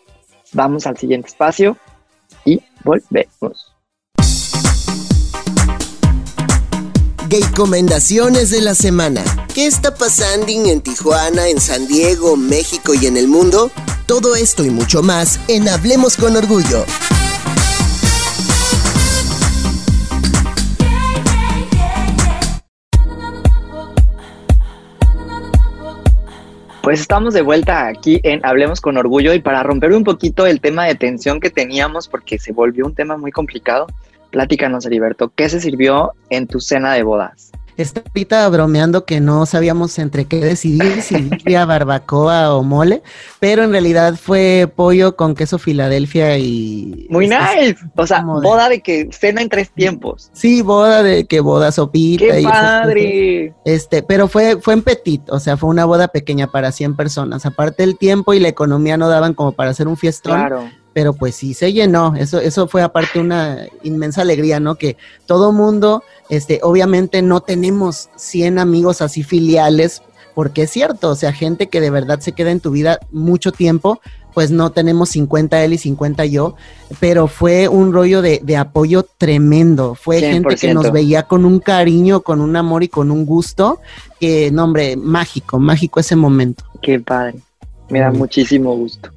[0.53, 1.79] Vamos al siguiente espacio
[2.45, 3.72] y volvemos.
[7.33, 9.25] Recomendaciones de la semana.
[9.55, 13.71] ¿Qué está pasando en Tijuana, en San Diego, México y en el mundo?
[14.05, 16.85] Todo esto y mucho más en Hablemos con Orgullo.
[26.83, 30.61] Pues estamos de vuelta aquí en Hablemos con Orgullo y para romper un poquito el
[30.61, 33.87] tema de tensión que teníamos porque se volvió un tema muy complicado,
[34.33, 37.53] Platícanos, Heriberto, ¿qué se sirvió en tu cena de bodas?
[37.77, 43.03] Está ahorita bromeando que no sabíamos entre qué decidir, si birria, barbacoa o mole,
[43.41, 47.07] pero en realidad fue pollo con queso Filadelfia y...
[47.11, 50.31] Muy nice, o sea, boda de que cena en tres tiempos.
[50.33, 52.25] Sí, boda de que boda sopita.
[52.25, 53.55] ¡Qué padre!
[53.67, 57.45] Este, pero fue, fue en petit, o sea, fue una boda pequeña para 100 personas.
[57.45, 60.39] Aparte el tiempo y la economía no daban como para hacer un fiestón.
[60.39, 62.15] Claro pero pues sí se llenó.
[62.17, 64.77] Eso, eso fue aparte una inmensa alegría, ¿no?
[64.77, 70.03] Que todo mundo, este, obviamente no tenemos 100 amigos así filiales,
[70.35, 73.53] porque es cierto, o sea, gente que de verdad se queda en tu vida mucho
[73.53, 74.01] tiempo,
[74.33, 76.55] pues no tenemos 50 él y 50 yo,
[77.01, 79.95] pero fue un rollo de, apoyo tremendo.
[79.95, 83.81] Fue gente que nos veía con un cariño, con un amor y con un gusto,
[84.19, 86.65] que, no, hombre, mágico, mágico ese momento.
[86.81, 87.35] Qué padre,
[87.91, 89.11] me da muchísimo gusto.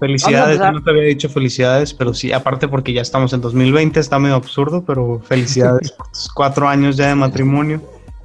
[0.00, 4.18] Felicidades, no te había dicho felicidades, pero sí, aparte porque ya estamos en 2020, está
[4.18, 7.80] medio absurdo, pero felicidades por tus cuatro años ya de matrimonio.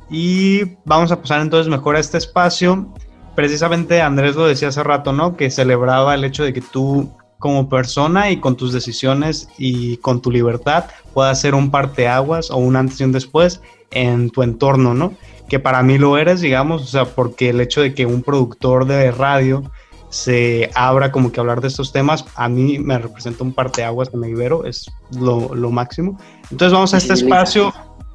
[0.09, 2.91] Y vamos a pasar entonces mejor a este espacio.
[3.35, 5.37] Precisamente Andrés lo decía hace rato, ¿no?
[5.37, 10.21] Que celebraba el hecho de que tú como persona y con tus decisiones y con
[10.21, 14.93] tu libertad puedas ser un parteaguas o un antes y un después en tu entorno,
[14.93, 15.13] ¿no?
[15.47, 18.85] Que para mí lo eres, digamos, o sea, porque el hecho de que un productor
[18.85, 19.63] de radio
[20.09, 24.23] se abra como que hablar de estos temas, a mí me representa un parteaguas en
[24.23, 26.17] Ibero, es lo, lo, máximo.
[26.51, 27.73] Entonces vamos a este espacio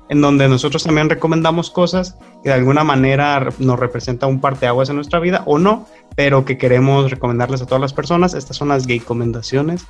[0.08, 4.96] en donde nosotros también recomendamos cosas que de alguna manera nos representa un parteaguas en
[4.96, 8.34] nuestra vida o no, pero que queremos recomendarles a todas las personas.
[8.34, 9.86] Estas son las gay recomendaciones.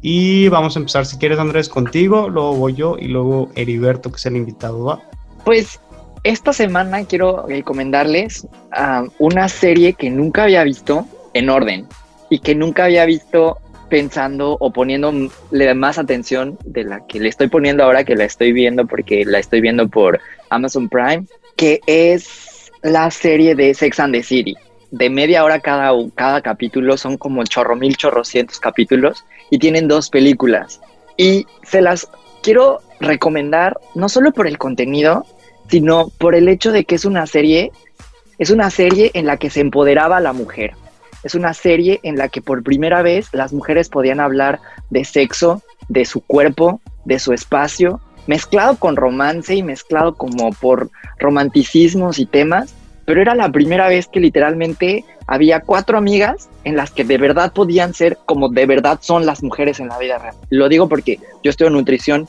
[0.00, 4.16] Y vamos a empezar, si quieres Andrés, contigo, luego voy yo y luego Heriberto, que
[4.16, 5.00] es el invitado.
[5.44, 5.80] Pues
[6.22, 11.06] esta semana quiero recomendarles a una serie que nunca había visto,
[11.38, 11.86] en orden
[12.30, 17.48] y que nunca había visto pensando o poniéndole más atención de la que le estoy
[17.48, 20.20] poniendo ahora que la estoy viendo porque la estoy viendo por
[20.50, 21.24] Amazon Prime,
[21.56, 24.56] que es la serie de Sex and the City.
[24.90, 30.10] De media hora cada, cada capítulo, son como chorro mil chorrocientos capítulos y tienen dos
[30.10, 30.80] películas.
[31.16, 32.08] Y se las
[32.42, 35.26] quiero recomendar no solo por el contenido,
[35.68, 37.72] sino por el hecho de que es una serie,
[38.38, 40.74] es una serie en la que se empoderaba a la mujer
[41.26, 44.60] es una serie en la que por primera vez las mujeres podían hablar
[44.90, 50.88] de sexo, de su cuerpo, de su espacio, mezclado con romance y mezclado como por
[51.18, 52.74] romanticismos y temas,
[53.06, 57.52] pero era la primera vez que literalmente había cuatro amigas en las que de verdad
[57.52, 60.36] podían ser como de verdad son las mujeres en la vida real.
[60.50, 62.28] Lo digo porque yo estoy en nutrición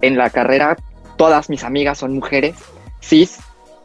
[0.00, 0.78] en la carrera,
[1.18, 2.56] todas mis amigas son mujeres,
[3.02, 3.40] cis,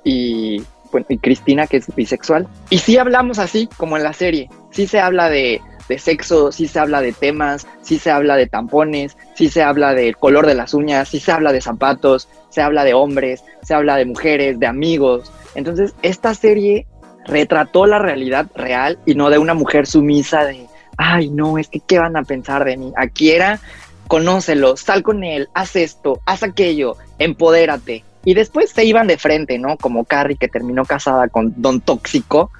[0.05, 0.63] y
[1.09, 2.47] y Cristina, que es bisexual.
[2.69, 4.49] Y sí hablamos así, como en la serie.
[4.71, 8.47] Sí se habla de, de sexo, sí se habla de temas, sí se habla de
[8.47, 12.61] tampones, sí se habla del color de las uñas, sí se habla de zapatos, se
[12.61, 15.31] habla de hombres, se habla de mujeres, de amigos.
[15.55, 16.87] Entonces, esta serie
[17.25, 21.79] retrató la realidad real y no de una mujer sumisa de, ay, no, es que,
[21.79, 22.93] ¿qué van a pensar de mí?
[22.97, 23.59] Aquí era,
[24.07, 28.03] conócelo, sal con él, haz esto, haz aquello, empodérate.
[28.25, 29.77] Y después se iban de frente, ¿no?
[29.77, 32.51] Como Carrie que terminó casada con Don Tóxico.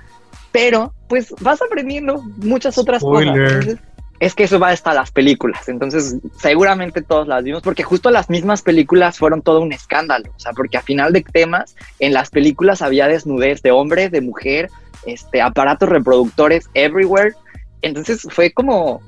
[0.52, 3.34] pero pues vas aprendiendo muchas otras Spoiler.
[3.34, 3.52] cosas.
[3.54, 3.80] Entonces,
[4.19, 8.30] es que eso va hasta las películas, entonces seguramente todos las vimos, porque justo las
[8.30, 12.30] mismas películas fueron todo un escándalo, o sea, porque a final de temas, en las
[12.30, 14.69] películas había desnudez de hombre, de mujer,
[15.06, 17.34] este, aparatos reproductores everywhere,
[17.82, 19.02] entonces fue como,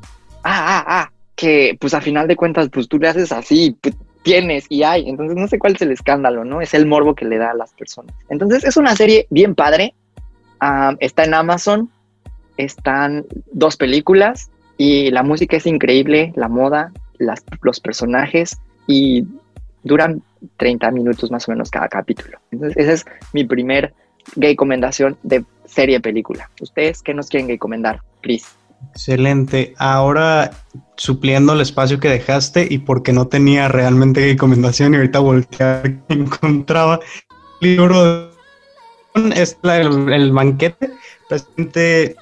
[0.43, 3.95] ah, ah, ah, que pues a final de cuentas, pues tú le haces así, pues,
[4.25, 6.59] tienes y hay, entonces no sé cuál es el escándalo, ¿no?
[6.59, 8.13] Es el morbo que le da a las personas.
[8.27, 9.93] Entonces es una serie bien padre,
[10.59, 11.91] ah, está en Amazon,
[12.57, 16.91] están dos películas y la música es increíble, la moda,
[17.61, 18.57] los personajes
[18.87, 19.25] y
[19.83, 20.23] duran
[20.57, 22.39] 30 minutos más o menos cada capítulo.
[22.49, 23.93] Entonces esa es mi primer
[24.35, 26.49] recomendación de serie película.
[26.59, 28.55] ¿Ustedes qué nos quieren recomendar, Chris?
[28.91, 29.73] Excelente.
[29.77, 30.51] Ahora
[30.97, 36.99] supliendo el espacio que dejaste y porque no tenía realmente recomendación y ahorita voltear encontraba
[37.61, 38.31] el libro
[39.35, 40.91] es el, el banquete.
[41.27, 42.15] Presente,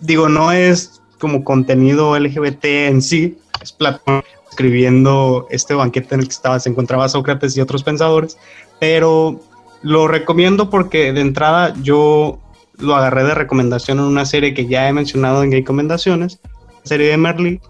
[0.00, 6.26] digo, no es como contenido LGBT en sí, es Platón escribiendo este banquete en el
[6.26, 8.38] que estaba, se encontraba Sócrates y otros pensadores,
[8.80, 9.40] pero
[9.82, 12.40] lo recomiendo porque de entrada yo
[12.78, 16.40] lo agarré de recomendación en una serie que ya he mencionado en Recomendaciones,
[16.84, 17.60] serie de Merly,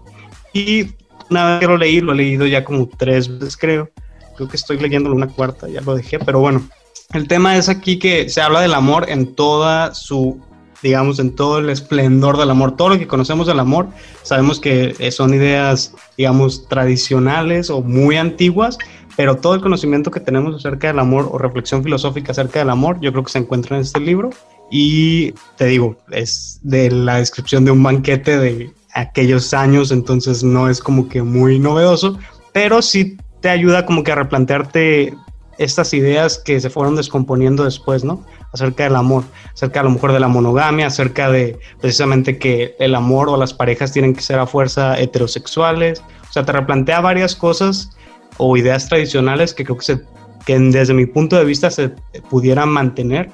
[0.53, 0.87] y
[1.29, 3.89] una vez que lo leí, lo he leído ya como tres veces creo,
[4.35, 6.67] creo que estoy leyéndolo una cuarta, ya lo dejé, pero bueno,
[7.13, 10.39] el tema es aquí que se habla del amor en toda su,
[10.81, 13.87] digamos, en todo el esplendor del amor, todo lo que conocemos del amor,
[14.23, 18.77] sabemos que eh, son ideas, digamos, tradicionales o muy antiguas,
[19.15, 22.99] pero todo el conocimiento que tenemos acerca del amor o reflexión filosófica acerca del amor,
[23.01, 24.29] yo creo que se encuentra en este libro.
[24.69, 30.69] Y te digo, es de la descripción de un banquete de aquellos años, entonces no
[30.69, 32.17] es como que muy novedoso,
[32.53, 35.13] pero sí te ayuda como que a replantearte
[35.57, 38.25] estas ideas que se fueron descomponiendo después, ¿no?
[38.53, 42.95] Acerca del amor, acerca a lo mejor de la monogamia, acerca de precisamente que el
[42.95, 47.35] amor o las parejas tienen que ser a fuerza heterosexuales, o sea, te replantea varias
[47.35, 47.91] cosas
[48.37, 50.01] o ideas tradicionales que creo que, se,
[50.45, 51.89] que desde mi punto de vista se
[52.29, 53.29] pudieran mantener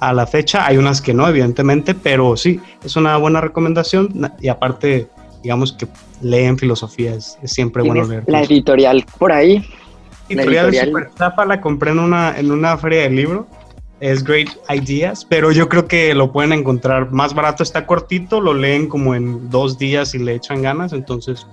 [0.00, 0.66] a la fecha.
[0.66, 5.08] Hay unas que no, evidentemente, pero sí, es una buena recomendación y aparte,
[5.42, 5.86] digamos que
[6.20, 8.24] leen filosofía, es, es siempre bueno ¿Tienes leer.
[8.26, 9.64] la editorial por ahí.
[10.28, 11.08] editorial editorial.
[11.18, 13.46] Super la compré en una, en una feria de libro.
[14.00, 17.62] Es Great Ideas, pero yo creo que lo pueden encontrar más barato.
[17.62, 20.92] Está cortito, lo leen como en dos días y le echan ganas.
[20.92, 21.46] Entonces,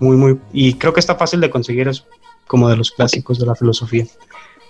[0.00, 0.38] muy, muy.
[0.52, 2.04] Y creo que está fácil de conseguir, es
[2.46, 4.06] como de los clásicos de la filosofía.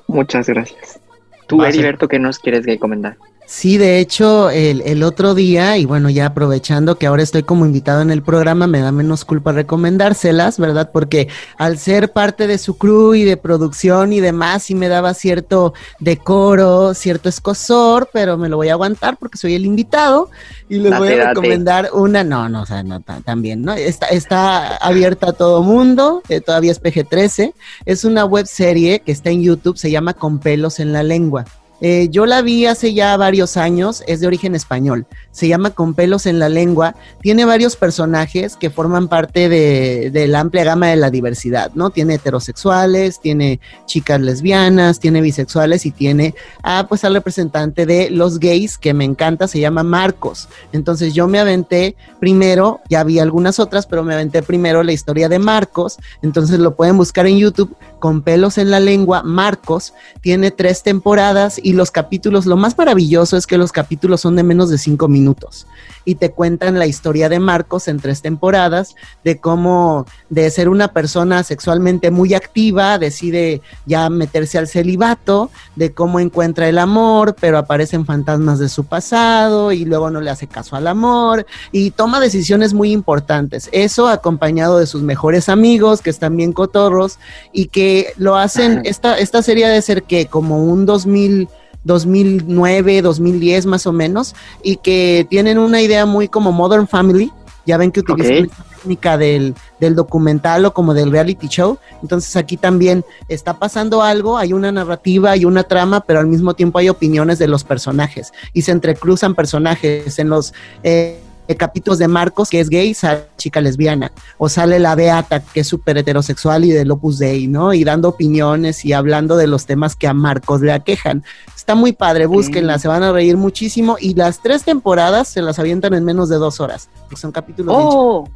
[0.08, 1.00] Muchas gracias.
[1.48, 1.64] Tú.
[1.64, 3.16] Heriberto, ¿qué nos quieres recomendar?
[3.50, 7.64] Sí, de hecho, el, el otro día, y bueno, ya aprovechando que ahora estoy como
[7.64, 10.90] invitado en el programa, me da menos culpa recomendárselas, ¿verdad?
[10.92, 15.14] Porque al ser parte de su crew y de producción y demás, sí me daba
[15.14, 20.28] cierto decoro, cierto escosor, pero me lo voy a aguantar porque soy el invitado
[20.68, 21.28] y les Date, voy a date.
[21.30, 23.72] recomendar una, no, no, o sea, no, ta- también, ¿no?
[23.72, 27.54] Está, está abierta a todo mundo, eh, todavía es PG-13,
[27.86, 31.46] es una web serie que está en YouTube, se llama Con pelos en la lengua.
[31.80, 35.94] Eh, yo la vi hace ya varios años, es de origen español, se llama Con
[35.94, 40.96] pelos en la lengua, tiene varios personajes que forman parte de, la amplia gama de
[40.96, 41.90] la diversidad, ¿no?
[41.90, 48.40] Tiene heterosexuales, tiene chicas lesbianas, tiene bisexuales y tiene, ah, pues al representante de los
[48.40, 50.48] gays que me encanta, se llama Marcos.
[50.72, 55.28] Entonces yo me aventé primero, ya vi algunas otras, pero me aventé primero la historia
[55.28, 60.50] de Marcos, entonces lo pueden buscar en YouTube, Con pelos en la lengua, Marcos, tiene
[60.50, 64.78] tres temporadas los capítulos, lo más maravilloso es que los capítulos son de menos de
[64.78, 65.66] cinco minutos
[66.08, 70.88] y te cuentan la historia de Marcos en tres temporadas, de cómo de ser una
[70.88, 77.58] persona sexualmente muy activa, decide ya meterse al celibato, de cómo encuentra el amor, pero
[77.58, 82.20] aparecen fantasmas de su pasado y luego no le hace caso al amor y toma
[82.20, 83.68] decisiones muy importantes.
[83.72, 87.18] Eso acompañado de sus mejores amigos que están bien cotorros
[87.52, 91.50] y que lo hacen, esta, esta serie de ser que como un 2000
[91.88, 97.32] 2009, 2010 más o menos, y que tienen una idea muy como Modern Family.
[97.66, 98.50] Ya ven que utilizan Ok.
[98.50, 101.78] esta técnica del, del documental o como del reality show.
[102.00, 106.54] Entonces aquí también está pasando algo, hay una narrativa, hay una trama, pero al mismo
[106.54, 110.54] tiempo hay opiniones de los personajes y se entrecruzan personajes en los...
[110.82, 111.20] eh,
[111.56, 115.66] capítulos de Marcos, que es gay, sale chica lesbiana, o sale la Beata, que es
[115.66, 117.72] súper heterosexual y del Opus Dei, ¿no?
[117.72, 121.24] Y dando opiniones y hablando de los temas que a Marcos le aquejan.
[121.56, 123.96] Está muy padre, búsquenla, se van a reír muchísimo.
[123.98, 127.74] Y las tres temporadas se las avientan en menos de dos horas, porque son capítulos
[127.78, 128.28] Oh,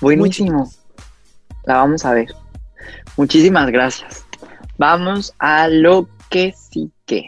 [0.00, 0.70] buenísimo.
[1.64, 2.34] La vamos a ver.
[3.16, 4.24] Muchísimas gracias.
[4.76, 7.26] Vamos a lo que sí que.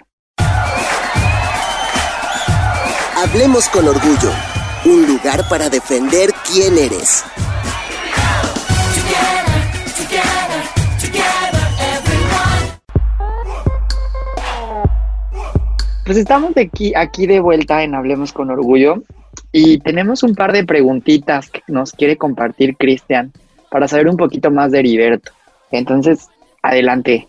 [3.16, 4.30] Hablemos con orgullo.
[4.86, 7.24] Un lugar para defender quién eres.
[16.04, 19.02] Pues estamos aquí, aquí de vuelta en Hablemos con Orgullo
[19.50, 23.32] y tenemos un par de preguntitas que nos quiere compartir Cristian
[23.72, 25.32] para saber un poquito más de Heriberto.
[25.72, 26.28] Entonces,
[26.62, 27.26] adelante,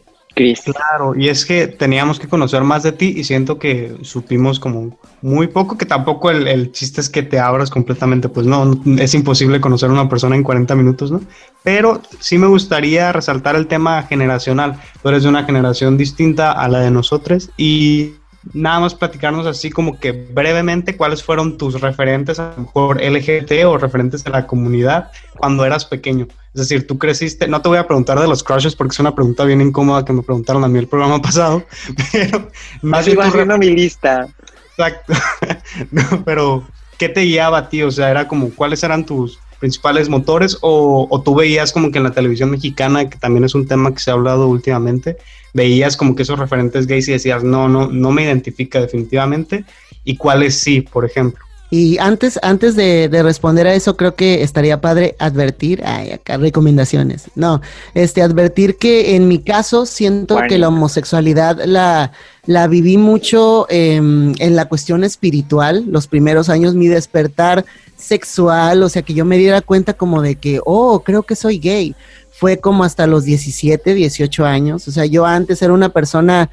[0.74, 4.98] Claro, y es que teníamos que conocer más de ti y siento que supimos como
[5.22, 9.14] muy poco, que tampoco el, el chiste es que te abras completamente, pues no, es
[9.14, 11.22] imposible conocer a una persona en 40 minutos, ¿no?
[11.64, 14.80] Pero sí me gustaría resaltar el tema generacional.
[15.02, 18.14] Tú eres de una generación distinta a la de nosotros y
[18.54, 23.66] nada más platicarnos así como que brevemente cuáles fueron tus referentes, a lo mejor LGBT
[23.66, 26.28] o referentes de la comunidad cuando eras pequeño.
[26.54, 29.14] Es decir, tú creciste, no te voy a preguntar de los crushes porque es una
[29.14, 31.64] pregunta bien incómoda que me preguntaron a mí el programa pasado,
[32.12, 32.50] pero
[32.82, 34.28] más bien haciendo mi lista.
[34.72, 35.14] Exacto.
[35.92, 36.68] no, pero
[36.98, 37.84] ¿qué te guiaba a ti?
[37.84, 41.98] O sea, era como cuáles eran tus principales motores o, o, tú veías como que
[41.98, 45.18] en la televisión mexicana, que también es un tema que se ha hablado últimamente,
[45.54, 49.66] veías como que esos referentes gays y decías, no, no, no me identifica definitivamente,
[50.04, 51.44] y cuáles sí, por ejemplo.
[51.70, 56.38] Y antes, antes de, de, responder a eso, creo que estaría padre advertir, ay, acá
[56.38, 57.26] recomendaciones.
[57.36, 57.62] No,
[57.94, 60.48] este, advertir que en mi caso siento bueno.
[60.48, 62.14] que la homosexualidad la,
[62.46, 67.66] la viví mucho eh, en la cuestión espiritual, los primeros años, mi despertar
[67.98, 71.60] sexual, o sea, que yo me diera cuenta como de que, oh, creo que soy
[71.60, 71.96] gay.
[72.32, 74.88] Fue como hasta los 17, 18 años.
[74.88, 76.50] O sea, yo antes era una persona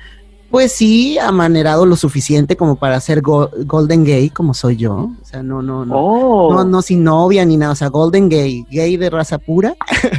[0.50, 5.10] pues sí, amanerado lo suficiente como para ser go golden gay, como soy yo.
[5.20, 6.54] O sea, no, no, no, oh.
[6.54, 7.72] no, no sin novia ni nada.
[7.72, 9.74] O sea, golden gay, gay de raza pura.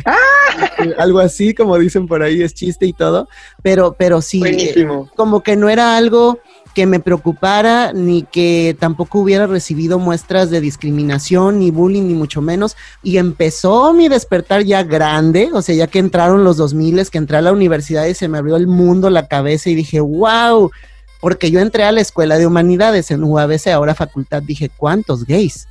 [0.05, 0.15] Ah.
[0.97, 3.27] algo así, como dicen por ahí, es chiste y todo.
[3.61, 6.39] Pero, pero sí, eh, como que no era algo
[6.75, 12.41] que me preocupara ni que tampoco hubiera recibido muestras de discriminación ni bullying ni mucho
[12.41, 17.17] menos y empezó mi despertar ya grande, o sea, ya que entraron los 2000, que
[17.17, 20.69] entré a la universidad y se me abrió el mundo la cabeza y dije, "Wow",
[21.21, 25.67] porque yo entré a la escuela de humanidades en UABC, ahora facultad, dije, "¿Cuántos gays?"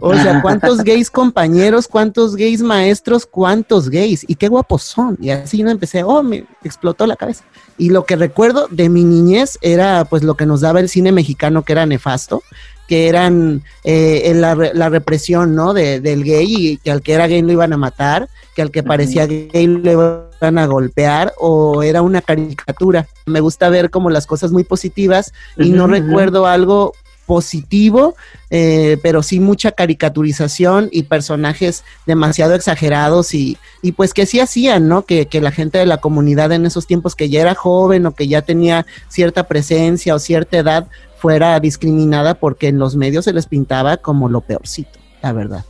[0.00, 1.88] O sea, ¿cuántos gays compañeros?
[1.88, 3.26] ¿Cuántos gays maestros?
[3.26, 4.24] ¿Cuántos gays?
[4.28, 5.18] Y qué guapos son.
[5.20, 7.44] Y así no empecé, oh, me explotó la cabeza.
[7.76, 11.12] Y lo que recuerdo de mi niñez era pues lo que nos daba el cine
[11.12, 12.42] mexicano que era nefasto,
[12.86, 15.74] que eran eh, la, la, represión, ¿no?
[15.74, 18.70] De, del gay y que al que era gay lo iban a matar, que al
[18.70, 19.92] que parecía gay lo
[20.40, 23.06] iban a golpear o era una caricatura.
[23.26, 26.94] Me gusta ver como las cosas muy positivas y no recuerdo algo
[27.28, 28.16] positivo,
[28.48, 34.88] eh, pero sí mucha caricaturización y personajes demasiado exagerados y, y pues que sí hacían,
[34.88, 35.02] ¿no?
[35.02, 38.12] Que, que, la gente de la comunidad en esos tiempos que ya era joven o
[38.12, 43.34] que ya tenía cierta presencia o cierta edad fuera discriminada porque en los medios se
[43.34, 45.64] les pintaba como lo peorcito, la verdad.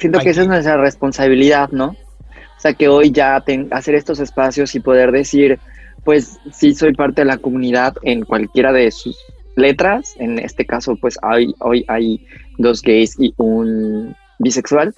[0.00, 1.90] Siento que esa es nuestra responsabilidad, ¿no?
[1.90, 5.60] O sea, que hoy ya ten, hacer estos espacios y poder decir,
[6.02, 9.16] pues sí soy parte de la comunidad en cualquiera de sus
[9.56, 12.24] letras, en este caso pues hay, hoy hay
[12.58, 14.94] dos gays y un bisexual,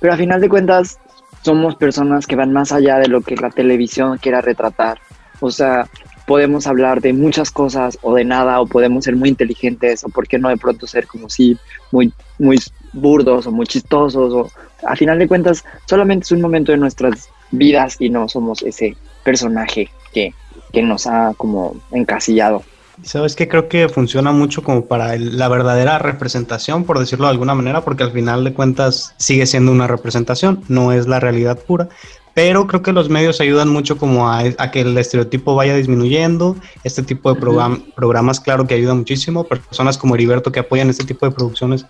[0.00, 0.98] pero a final de cuentas
[1.42, 4.98] somos personas que van más allá de lo que la televisión quiera retratar.
[5.40, 5.88] O sea,
[6.26, 10.26] podemos hablar de muchas cosas o de nada, o podemos ser muy inteligentes, o por
[10.26, 11.58] qué no de pronto ser como si
[11.92, 12.58] muy, muy
[12.92, 14.50] burdos o muy chistosos, o
[14.86, 18.96] a final de cuentas solamente es un momento de nuestras vidas y no somos ese
[19.22, 20.32] personaje que,
[20.72, 22.62] que nos ha como encasillado.
[23.02, 27.32] Sabes que creo que funciona mucho como para el, la verdadera representación, por decirlo de
[27.32, 31.58] alguna manera, porque al final de cuentas sigue siendo una representación, no es la realidad
[31.58, 31.88] pura.
[32.34, 36.56] Pero creo que los medios ayudan mucho como a, a que el estereotipo vaya disminuyendo.
[36.82, 39.44] Este tipo de program, programas, claro que ayudan muchísimo.
[39.44, 41.86] Personas como Heriberto que apoyan este tipo de producciones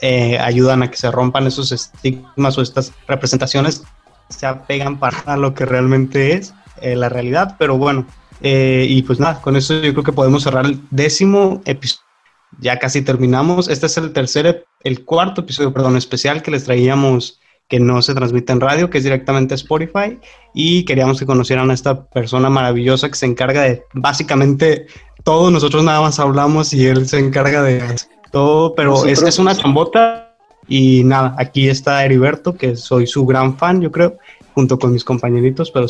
[0.00, 3.84] eh, ayudan a que se rompan esos estigmas o estas representaciones
[4.28, 6.52] se apegan para lo que realmente es
[6.82, 7.56] eh, la realidad.
[7.58, 8.06] Pero bueno,
[8.40, 12.04] eh, y pues nada, con eso yo creo que podemos cerrar el décimo episodio.
[12.60, 13.68] Ya casi terminamos.
[13.68, 18.14] Este es el tercer, el cuarto episodio, perdón, especial que les traíamos que no se
[18.14, 20.18] transmite en radio, que es directamente Spotify.
[20.54, 24.86] Y queríamos que conocieran a esta persona maravillosa que se encarga de básicamente
[25.24, 25.50] todo.
[25.50, 27.82] Nosotros nada más hablamos y él se encarga de
[28.30, 30.22] todo, pero es, es una chambota.
[30.68, 34.18] Y nada, aquí está Heriberto, que soy su gran fan, yo creo,
[34.56, 35.70] junto con mis compañeritos.
[35.70, 35.86] Pero.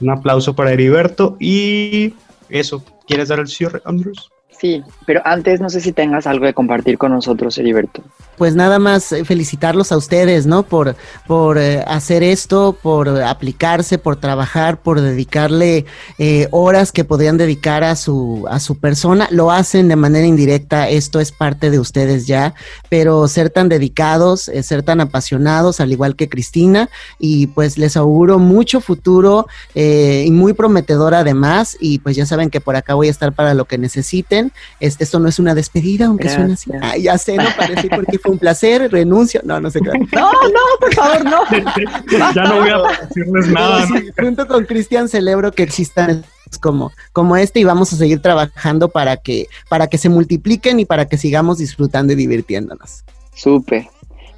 [0.00, 1.36] Un aplauso para Heriberto.
[1.40, 2.12] Y
[2.50, 4.30] eso, ¿quieres dar el cierre, Andrews?
[4.58, 8.02] Sí, pero antes no sé si tengas algo de compartir con nosotros, Heriberto.
[8.38, 10.62] Pues nada más eh, felicitarlos a ustedes, ¿no?
[10.62, 10.96] Por,
[11.26, 15.86] por eh, hacer esto, por aplicarse, por trabajar, por dedicarle
[16.18, 19.28] eh, horas que podrían dedicar a su, a su persona.
[19.30, 22.54] Lo hacen de manera indirecta, esto es parte de ustedes ya,
[22.88, 26.88] pero ser tan dedicados, ser tan apasionados, al igual que Cristina,
[27.18, 32.60] y pues les auguro mucho futuro y muy prometedor además, y pues ya saben que
[32.60, 36.06] por acá voy a estar para lo que necesiten este, esto no es una despedida,
[36.06, 36.70] aunque suene así.
[37.00, 39.40] ya sé, no parece porque fue un placer, renuncio.
[39.44, 39.90] No, no sé qué.
[40.16, 41.42] No, no, por favor, no.
[42.34, 43.86] ya no voy a decirles nada.
[44.18, 46.24] junto con Cristian celebro que existan
[46.60, 50.84] como, como este y vamos a seguir trabajando para que, para que se multipliquen y
[50.84, 53.04] para que sigamos disfrutando y divirtiéndonos.
[53.34, 53.88] Súper.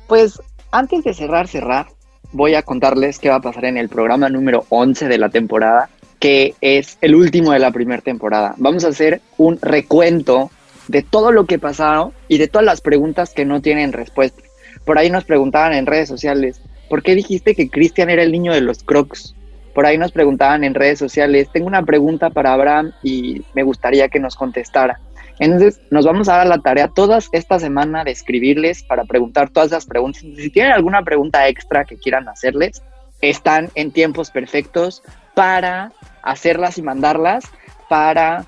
[0.07, 0.41] Pues
[0.71, 1.89] antes de cerrar, cerrar,
[2.33, 5.91] voy a contarles qué va a pasar en el programa número 11 de la temporada
[6.19, 8.55] que es el último de la primera temporada.
[8.57, 10.51] Vamos a hacer un recuento
[10.89, 14.43] de todo lo que pasaron y de todas las preguntas que no tienen respuesta.
[14.85, 18.53] Por ahí nos preguntaban en redes sociales, ¿por qué dijiste que Cristian era el niño
[18.53, 19.35] de los crocs?
[19.75, 24.09] Por ahí nos preguntaban en redes sociales, tengo una pregunta para Abraham y me gustaría
[24.09, 24.99] que nos contestara.
[25.39, 29.69] Entonces, nos vamos a dar la tarea toda esta semana de escribirles para preguntar todas
[29.69, 30.23] esas preguntas.
[30.23, 32.83] Si tienen alguna pregunta extra que quieran hacerles,
[33.21, 35.03] están en tiempos perfectos
[35.39, 35.93] para
[36.25, 37.45] hacerlas y mandarlas
[37.89, 38.45] para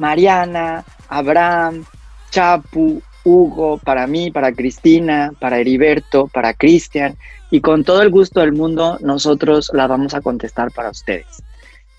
[0.00, 1.84] Mariana, Abraham,
[2.32, 7.16] Chapu, Hugo, para mí, para Cristina, para Heriberto, para Cristian,
[7.52, 11.44] y con todo el gusto del mundo nosotros la vamos a contestar para ustedes.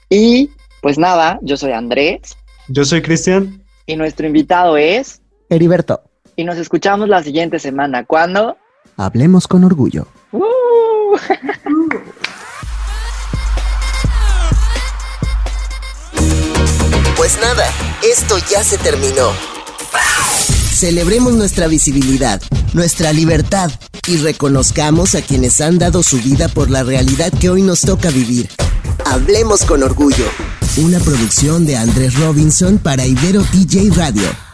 [0.10, 0.50] Y
[0.82, 2.36] pues nada, yo soy Andrés.
[2.68, 3.64] Yo soy Cristian.
[3.86, 6.02] Y nuestro invitado es Heriberto.
[6.36, 8.04] Y nos escuchamos la siguiente semana.
[8.04, 8.58] ¿Cuándo?
[8.98, 10.06] Hablemos con orgullo.
[10.34, 11.16] ¡Uh!
[17.40, 17.66] Nada,
[18.04, 19.32] esto ya se terminó.
[20.74, 22.42] Celebremos nuestra visibilidad,
[22.74, 23.72] nuestra libertad
[24.08, 28.10] y reconozcamos a quienes han dado su vida por la realidad que hoy nos toca
[28.10, 28.50] vivir.
[29.06, 30.26] Hablemos con orgullo.
[30.78, 34.51] Una producción de Andrés Robinson para Ibero TJ Radio.